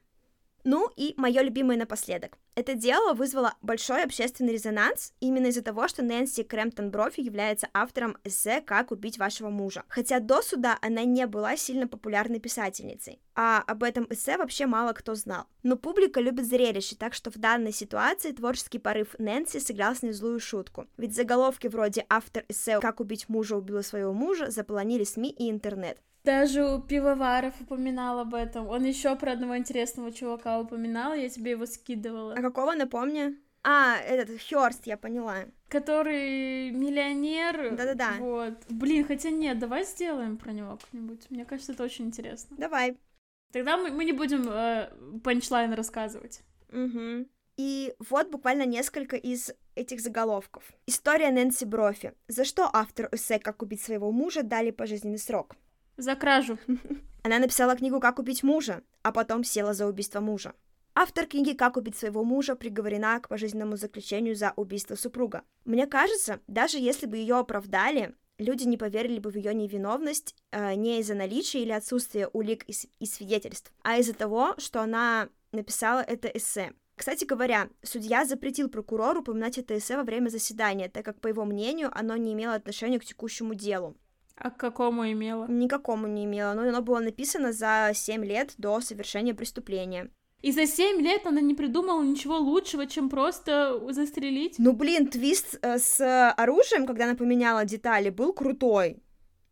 Ну 0.64 0.90
и 0.96 1.12
мое 1.18 1.42
любимое 1.42 1.76
напоследок. 1.76 2.38
Это 2.54 2.74
дело 2.74 3.12
вызвало 3.12 3.54
большой 3.60 4.02
общественный 4.02 4.54
резонанс 4.54 5.12
именно 5.20 5.48
из-за 5.48 5.62
того, 5.62 5.88
что 5.88 6.02
Нэнси 6.02 6.42
Крэмптон 6.44 6.90
Брофи 6.90 7.20
является 7.20 7.68
автором 7.74 8.16
эссе 8.24 8.62
«Как 8.62 8.90
убить 8.90 9.18
вашего 9.18 9.50
мужа». 9.50 9.84
Хотя 9.88 10.20
до 10.20 10.40
суда 10.40 10.78
она 10.80 11.04
не 11.04 11.26
была 11.26 11.56
сильно 11.56 11.86
популярной 11.86 12.40
писательницей, 12.40 13.20
а 13.34 13.62
об 13.66 13.82
этом 13.82 14.06
эссе 14.08 14.38
вообще 14.38 14.66
мало 14.66 14.92
кто 14.94 15.14
знал. 15.14 15.44
Но 15.62 15.76
публика 15.76 16.20
любит 16.20 16.46
зрелище, 16.46 16.96
так 16.96 17.12
что 17.12 17.30
в 17.30 17.36
данной 17.36 17.72
ситуации 17.72 18.32
творческий 18.32 18.78
порыв 18.78 19.14
Нэнси 19.18 19.58
сыграл 19.58 19.94
с 19.94 20.02
ней 20.02 20.12
злую 20.12 20.40
шутку. 20.40 20.86
Ведь 20.96 21.14
заголовки 21.14 21.66
вроде 21.66 22.06
«Автор 22.08 22.44
эссе 22.48 22.80
«Как 22.80 23.00
убить 23.00 23.28
мужа 23.28 23.56
убила 23.56 23.82
своего 23.82 24.12
мужа» 24.12 24.50
заполонили 24.50 25.04
СМИ 25.04 25.30
и 25.30 25.50
интернет. 25.50 25.98
Даже 26.24 26.64
у 26.64 26.80
Пивоваров 26.80 27.60
упоминал 27.60 28.18
об 28.18 28.34
этом. 28.34 28.66
Он 28.68 28.82
еще 28.84 29.14
про 29.14 29.32
одного 29.32 29.58
интересного 29.58 30.10
чувака 30.10 30.58
упоминал, 30.58 31.14
я 31.14 31.28
тебе 31.28 31.50
его 31.52 31.66
скидывала. 31.66 32.34
А 32.34 32.40
какого, 32.40 32.74
напомни? 32.74 33.36
А, 33.62 33.96
этот 33.98 34.40
Хёрст, 34.40 34.86
я 34.86 34.96
поняла. 34.96 35.44
Который 35.68 36.70
миллионер. 36.70 37.74
Да-да-да. 37.74 38.14
Вот. 38.18 38.54
Блин, 38.68 39.06
хотя 39.06 39.30
нет, 39.30 39.58
давай 39.58 39.84
сделаем 39.84 40.36
про 40.36 40.52
него 40.52 40.76
как-нибудь. 40.76 41.30
Мне 41.30 41.44
кажется, 41.44 41.72
это 41.72 41.84
очень 41.84 42.06
интересно. 42.06 42.56
Давай. 42.58 42.98
Тогда 43.52 43.76
мы, 43.76 43.90
мы 43.90 44.04
не 44.04 44.12
будем 44.12 44.48
э, 44.48 44.90
панчлайн 45.22 45.72
рассказывать. 45.74 46.40
Угу. 46.72 47.26
И 47.56 47.94
вот 48.10 48.30
буквально 48.30 48.66
несколько 48.66 49.16
из 49.16 49.52
этих 49.74 50.00
заголовков. 50.00 50.64
История 50.86 51.30
Нэнси 51.30 51.64
Брофи. 51.64 52.12
За 52.28 52.44
что 52.44 52.68
автор 52.72 53.08
эссе 53.12 53.38
«Как 53.38 53.62
убить 53.62 53.80
своего 53.80 54.10
мужа» 54.10 54.42
дали 54.42 54.70
пожизненный 54.70 55.18
срок? 55.18 55.56
За 55.96 56.16
кражу. 56.16 56.58
Она 57.22 57.38
написала 57.38 57.76
книгу 57.76 58.00
«Как 58.00 58.18
убить 58.18 58.42
мужа», 58.42 58.82
а 59.02 59.12
потом 59.12 59.44
села 59.44 59.74
за 59.74 59.86
убийство 59.86 60.20
мужа. 60.20 60.54
Автор 60.94 61.26
книги 61.26 61.52
«Как 61.52 61.76
убить 61.76 61.96
своего 61.96 62.22
мужа» 62.22 62.54
приговорена 62.54 63.18
к 63.20 63.28
пожизненному 63.28 63.76
заключению 63.76 64.36
за 64.36 64.52
убийство 64.56 64.94
супруга. 64.94 65.42
Мне 65.64 65.86
кажется, 65.86 66.40
даже 66.46 66.78
если 66.78 67.06
бы 67.06 67.16
ее 67.16 67.36
оправдали, 67.36 68.14
люди 68.38 68.64
не 68.64 68.76
поверили 68.76 69.18
бы 69.18 69.30
в 69.30 69.36
ее 69.36 69.54
невиновность 69.54 70.34
э, 70.52 70.74
не 70.74 71.00
из-за 71.00 71.14
наличия 71.14 71.62
или 71.62 71.72
отсутствия 71.72 72.28
улик 72.28 72.64
и, 72.68 72.74
и 72.98 73.06
свидетельств, 73.06 73.72
а 73.82 73.98
из-за 73.98 74.14
того, 74.14 74.54
что 74.58 74.82
она 74.82 75.28
написала 75.52 76.00
это 76.00 76.28
эссе. 76.28 76.72
Кстати 76.96 77.24
говоря, 77.24 77.70
судья 77.82 78.24
запретил 78.24 78.68
прокурору 78.68 79.20
упоминать 79.20 79.58
это 79.58 79.76
эссе 79.76 79.96
во 79.96 80.04
время 80.04 80.28
заседания, 80.28 80.88
так 80.88 81.04
как, 81.04 81.20
по 81.20 81.26
его 81.26 81.44
мнению, 81.44 81.90
оно 81.92 82.16
не 82.16 82.32
имело 82.34 82.54
отношения 82.54 83.00
к 83.00 83.04
текущему 83.04 83.54
делу. 83.54 83.96
А 84.36 84.50
к 84.50 84.56
какому 84.56 85.10
имела? 85.10 85.46
Никакому 85.48 86.06
не 86.06 86.24
имела, 86.24 86.54
но 86.54 86.62
оно 86.62 86.82
было 86.82 86.98
написано 86.98 87.52
за 87.52 87.92
7 87.94 88.24
лет 88.24 88.54
до 88.58 88.80
совершения 88.80 89.34
преступления. 89.34 90.10
И 90.42 90.52
за 90.52 90.66
7 90.66 91.00
лет 91.00 91.26
она 91.26 91.40
не 91.40 91.54
придумала 91.54 92.02
ничего 92.02 92.36
лучшего, 92.36 92.86
чем 92.86 93.08
просто 93.08 93.80
застрелить? 93.90 94.56
Ну, 94.58 94.72
блин, 94.74 95.06
твист 95.06 95.58
э, 95.62 95.78
с 95.78 96.32
оружием, 96.32 96.86
когда 96.86 97.04
она 97.04 97.14
поменяла 97.14 97.64
детали, 97.64 98.10
был 98.10 98.34
крутой. 98.34 98.98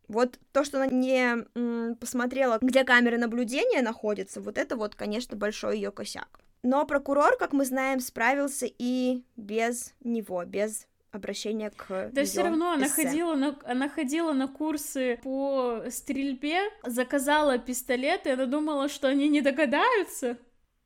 Вот 0.09 0.39
то, 0.53 0.65
что 0.65 0.77
она 0.77 0.89
не 0.89 1.47
м, 1.55 1.97
посмотрела, 1.97 2.59
где 2.61 2.85
камеры 2.85 3.17
наблюдения 3.17 3.81
находятся, 3.81 4.43
вот 4.43 4.59
это 4.59 4.77
вот, 4.77 4.95
конечно, 4.95 5.35
большой 5.35 5.77
ее 5.77 5.93
косяк. 5.93 6.41
Но 6.63 6.85
прокурор, 6.85 7.39
как 7.39 7.55
мы 7.55 7.65
знаем, 7.65 7.99
справился 8.01 8.67
и 8.69 9.25
без 9.37 9.95
него, 10.05 10.45
без 10.45 10.87
обращение 11.13 11.71
к 11.71 12.11
Да 12.13 12.25
все 12.25 12.43
равно 12.43 12.73
она 12.73 12.89
ходила 12.89 13.35
на 13.35 13.57
она 13.65 13.89
ходила 13.89 14.33
на 14.33 14.49
курсы 14.49 15.21
по 15.23 15.85
стрельбе, 15.91 16.63
заказала 16.85 17.59
пистолет, 17.59 18.27
и 18.27 18.31
она 18.31 18.47
думала, 18.47 18.89
что 18.89 19.09
они 19.09 19.29
не 19.29 19.41
догадаются. 19.41 20.39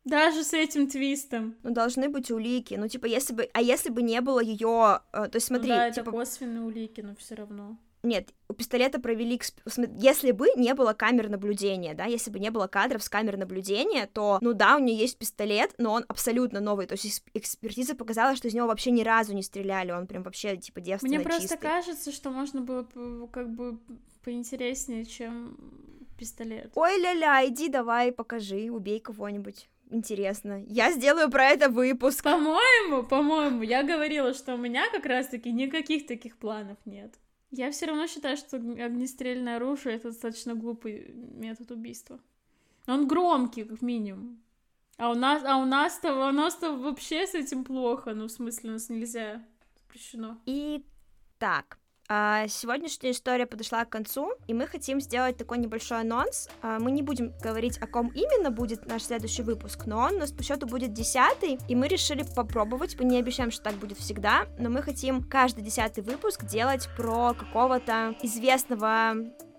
Даже 0.05 0.45
с 0.45 0.53
этим 0.53 0.89
твистом. 0.89 1.57
Ну, 1.65 1.71
должны 1.71 2.09
быть 2.09 2.31
улики. 2.31 2.75
Ну, 2.75 2.87
типа, 2.87 3.07
если 3.07 3.35
бы... 3.35 3.51
А 3.53 3.61
если 3.61 3.91
бы 3.91 4.03
не 4.03 4.21
было 4.21 4.39
ее... 4.39 5.01
Э, 5.13 5.27
то 5.27 5.35
есть, 5.35 5.49
смотри... 5.49 5.69
Ну, 5.69 5.75
да, 5.75 5.91
типа... 5.91 6.03
это 6.03 6.11
косвенные 6.13 6.63
улики, 6.63 7.01
но 7.01 7.17
все 7.17 7.35
равно. 7.35 7.77
Нет, 8.07 8.33
у 8.49 8.55
пистолета 8.55 9.01
провели... 9.01 9.41
Если 9.99 10.31
бы 10.31 10.49
не 10.57 10.75
было 10.75 10.93
камер 10.93 11.29
наблюдения, 11.29 11.95
да, 11.95 12.05
если 12.05 12.31
бы 12.31 12.39
не 12.39 12.51
было 12.51 12.69
кадров 12.69 13.03
с 13.03 13.09
камер 13.09 13.37
наблюдения, 13.37 14.09
то, 14.13 14.39
ну 14.41 14.53
да, 14.53 14.77
у 14.77 14.79
нее 14.79 14.97
есть 14.97 15.19
пистолет, 15.19 15.75
но 15.79 15.93
он 15.93 16.05
абсолютно 16.07 16.61
новый. 16.61 16.87
То 16.87 16.93
есть 16.93 17.25
экспертиза 17.35 17.97
показала, 17.97 18.37
что 18.37 18.47
из 18.47 18.55
него 18.55 18.69
вообще 18.69 18.93
ни 18.93 19.03
разу 19.03 19.35
не 19.35 19.43
стреляли, 19.43 19.91
он 19.91 20.07
прям 20.07 20.23
вообще, 20.23 20.57
типа, 20.57 20.81
девственно 20.81 21.17
Мне 21.17 21.25
просто 21.25 21.43
чистый. 21.43 21.59
кажется, 21.59 22.13
что 22.13 22.31
можно 22.31 22.61
было 22.61 22.87
как 23.33 23.51
бы 23.51 23.79
поинтереснее, 24.23 25.05
чем 25.05 25.57
пистолет. 26.17 26.71
Ой, 26.75 27.01
ля-ля, 27.01 27.45
иди 27.47 27.69
давай, 27.69 28.13
покажи, 28.13 28.71
убей 28.71 29.01
кого-нибудь 29.01 29.69
интересно. 29.91 30.65
Я 30.69 30.93
сделаю 30.93 31.31
про 31.31 31.47
это 31.47 31.69
выпуск. 31.69 32.25
По-моему, 32.25 33.03
по-моему, 33.03 33.63
я 33.63 33.83
говорила, 33.83 34.33
что 34.35 34.55
у 34.55 34.59
меня 34.59 34.89
как 34.91 35.07
раз-таки 35.07 35.53
никаких 35.53 36.07
таких 36.07 36.39
планов 36.39 36.79
нет. 36.85 37.15
Я 37.51 37.71
все 37.71 37.87
равно 37.87 38.07
считаю, 38.07 38.37
что 38.37 38.57
огнестрельное 38.57 39.57
оружие 39.57 39.97
это 39.97 40.11
достаточно 40.11 40.55
глупый 40.55 41.13
метод 41.13 41.71
убийства. 41.71 42.21
Он 42.87 43.07
громкий, 43.07 43.65
как 43.65 43.83
минимум. 43.83 44.41
А 44.99 45.11
у 45.11 45.15
нас, 45.15 45.43
а 45.45 45.59
у 45.59 45.65
нас-то, 45.65 46.29
у 46.29 46.33
нас-то 46.33 46.77
вообще 46.77 47.27
с 47.27 47.35
этим 47.35 47.65
плохо, 47.65 48.15
ну, 48.15 48.27
в 48.27 48.31
смысле, 48.31 48.71
у 48.71 48.73
нас 48.75 48.89
нельзя, 48.89 49.45
запрещено. 49.77 50.39
И 50.47 50.85
так, 51.39 51.79
а, 52.09 52.47
сегодняшняя 52.49 53.11
история 53.11 53.47
подошла 53.47 53.85
к 53.85 53.89
концу, 53.89 54.33
и 54.47 54.55
мы 54.55 54.67
хотим 54.67 55.01
сделать 55.01 55.37
такой 55.37 55.59
небольшой 55.59 56.01
анонс. 56.01 56.49
А, 56.63 56.79
мы 56.79 56.91
не 56.93 57.03
будем 57.03 57.33
говорить, 57.43 57.79
о 57.79 57.87
ком 57.87 58.13
именно 58.15 58.51
будет 58.51 58.87
наш 58.87 59.03
следующий 59.03 59.43
выпуск, 59.43 59.87
но 59.87 59.99
он 59.99 60.15
у 60.15 60.19
нас 60.19 60.31
по 60.31 60.43
счету 60.43 60.67
будет 60.67 60.93
десятый, 60.93 61.59
и 61.69 61.75
мы 61.75 61.89
решили 61.89 62.23
попробовать. 62.23 62.97
Мы 62.99 63.07
не 63.07 63.19
обещаем, 63.19 63.51
что 63.51 63.65
так 63.65 63.75
будет 63.75 63.99
всегда, 63.99 64.47
но 64.59 64.71
мы 64.71 64.83
хотим 64.83 65.23
каждый 65.23 65.65
десятый 65.65 66.05
выпуск 66.05 66.45
делать 66.45 66.89
про 66.97 67.35
какого-то 67.35 68.15
известного 68.23 69.17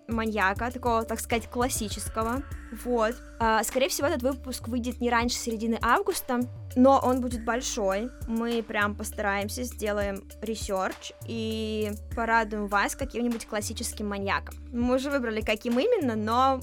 маньяка, 0.08 0.70
такого, 0.70 1.04
так 1.04 1.20
сказать, 1.20 1.48
классического. 1.48 2.42
Вот. 2.84 3.14
А, 3.38 3.62
скорее 3.62 3.88
всего, 3.88 4.08
этот 4.08 4.22
выпуск 4.22 4.68
выйдет 4.68 5.00
не 5.00 5.10
раньше 5.10 5.36
середины 5.36 5.78
августа, 5.80 6.40
но 6.74 6.98
он 6.98 7.20
будет 7.20 7.44
большой. 7.44 8.10
Мы 8.26 8.62
прям 8.62 8.94
постараемся, 8.94 9.62
сделаем 9.62 10.24
research 10.40 11.12
и 11.26 11.92
порадуем 12.16 12.66
вас 12.66 12.96
каким-нибудь 12.96 13.46
классическим 13.46 14.08
маньяком. 14.08 14.54
Мы 14.72 14.96
уже 14.96 15.10
выбрали, 15.10 15.40
каким 15.40 15.78
именно, 15.78 16.16
но 16.16 16.60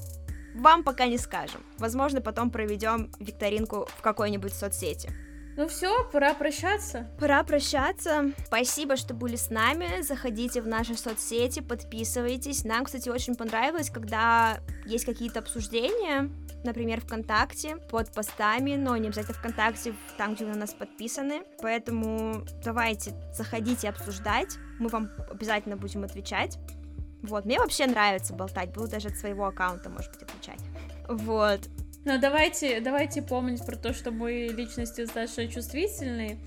вам 0.55 0.83
пока 0.83 1.05
не 1.05 1.17
скажем. 1.17 1.61
Возможно, 1.77 2.21
потом 2.21 2.49
проведем 2.49 3.11
викторинку 3.19 3.87
в 3.97 4.01
какой-нибудь 4.01 4.53
соцсети. 4.53 5.11
Ну 5.57 5.69
все, 5.69 6.03
пора 6.11 6.33
прощаться. 6.33 7.07
Пора 7.17 7.41
прощаться. 7.43 8.31
Спасибо, 8.45 8.97
что 8.97 9.13
были 9.13 9.37
с 9.37 9.49
нами. 9.49 10.01
Заходите 10.01 10.61
в 10.61 10.67
наши 10.67 10.95
соцсети, 10.95 11.61
подписывайтесь. 11.61 12.65
Нам, 12.65 12.83
кстати, 12.83 13.07
очень 13.07 13.35
понравилось, 13.35 13.89
когда 13.89 14.59
есть 14.85 15.05
какие-то 15.05 15.39
обсуждения, 15.39 16.29
например, 16.65 16.99
ВКонтакте, 16.99 17.77
под 17.89 18.11
постами, 18.11 18.75
но 18.75 18.97
не 18.97 19.07
обязательно 19.07 19.37
ВКонтакте, 19.37 19.95
там, 20.17 20.35
где 20.35 20.43
вы 20.43 20.51
на 20.51 20.59
нас 20.59 20.73
подписаны. 20.73 21.43
Поэтому 21.61 22.45
давайте, 22.61 23.13
заходите 23.33 23.87
обсуждать. 23.87 24.57
Мы 24.77 24.89
вам 24.89 25.09
обязательно 25.31 25.77
будем 25.77 26.03
отвечать. 26.03 26.57
Вот, 27.21 27.45
мне 27.45 27.59
вообще 27.59 27.87
нравится 27.87 28.33
болтать, 28.33 28.73
буду 28.73 28.89
даже 28.89 29.07
от 29.07 29.15
своего 29.15 29.45
аккаунта, 29.45 29.89
может 29.89 30.11
быть, 30.11 30.23
отвечать. 30.23 30.59
Вот. 31.07 31.61
Но 32.05 32.19
давайте, 32.19 32.79
давайте 32.81 33.21
помнить 33.21 33.65
про 33.65 33.75
то, 33.75 33.93
что 33.93 34.11
мы 34.11 34.49
личности 34.55 35.01
достаточно 35.01 35.47
чувствительные, 35.47 36.37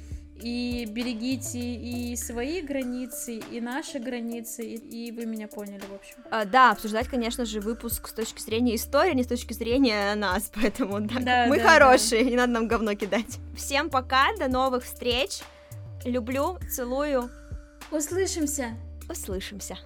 и 0.40 0.86
берегите 0.88 1.58
и 1.58 2.14
свои 2.14 2.62
границы, 2.62 3.38
и 3.50 3.60
наши 3.60 3.98
границы, 3.98 4.64
и, 4.64 5.08
и 5.08 5.12
вы 5.12 5.26
меня 5.26 5.48
поняли, 5.48 5.82
в 5.90 5.94
общем. 5.94 6.14
А, 6.30 6.44
да, 6.44 6.70
обсуждать, 6.70 7.08
конечно 7.08 7.44
же, 7.44 7.60
выпуск 7.60 8.06
с 8.06 8.12
точки 8.12 8.40
зрения 8.40 8.76
истории, 8.76 9.14
не 9.14 9.24
с 9.24 9.26
точки 9.26 9.52
зрения 9.52 10.14
нас, 10.14 10.50
поэтому 10.54 11.00
да, 11.00 11.18
Да, 11.20 11.46
мы 11.48 11.58
да, 11.58 11.72
хорошие, 11.72 12.24
не 12.24 12.36
надо 12.36 12.52
нам 12.52 12.68
говно 12.68 12.94
кидать. 12.94 13.38
Всем 13.56 13.90
пока, 13.90 14.28
до 14.38 14.46
новых 14.48 14.84
встреч, 14.84 15.40
люблю, 16.04 16.58
целую, 16.70 17.30
Услышимся! 17.90 18.76
услышимся. 19.10 19.78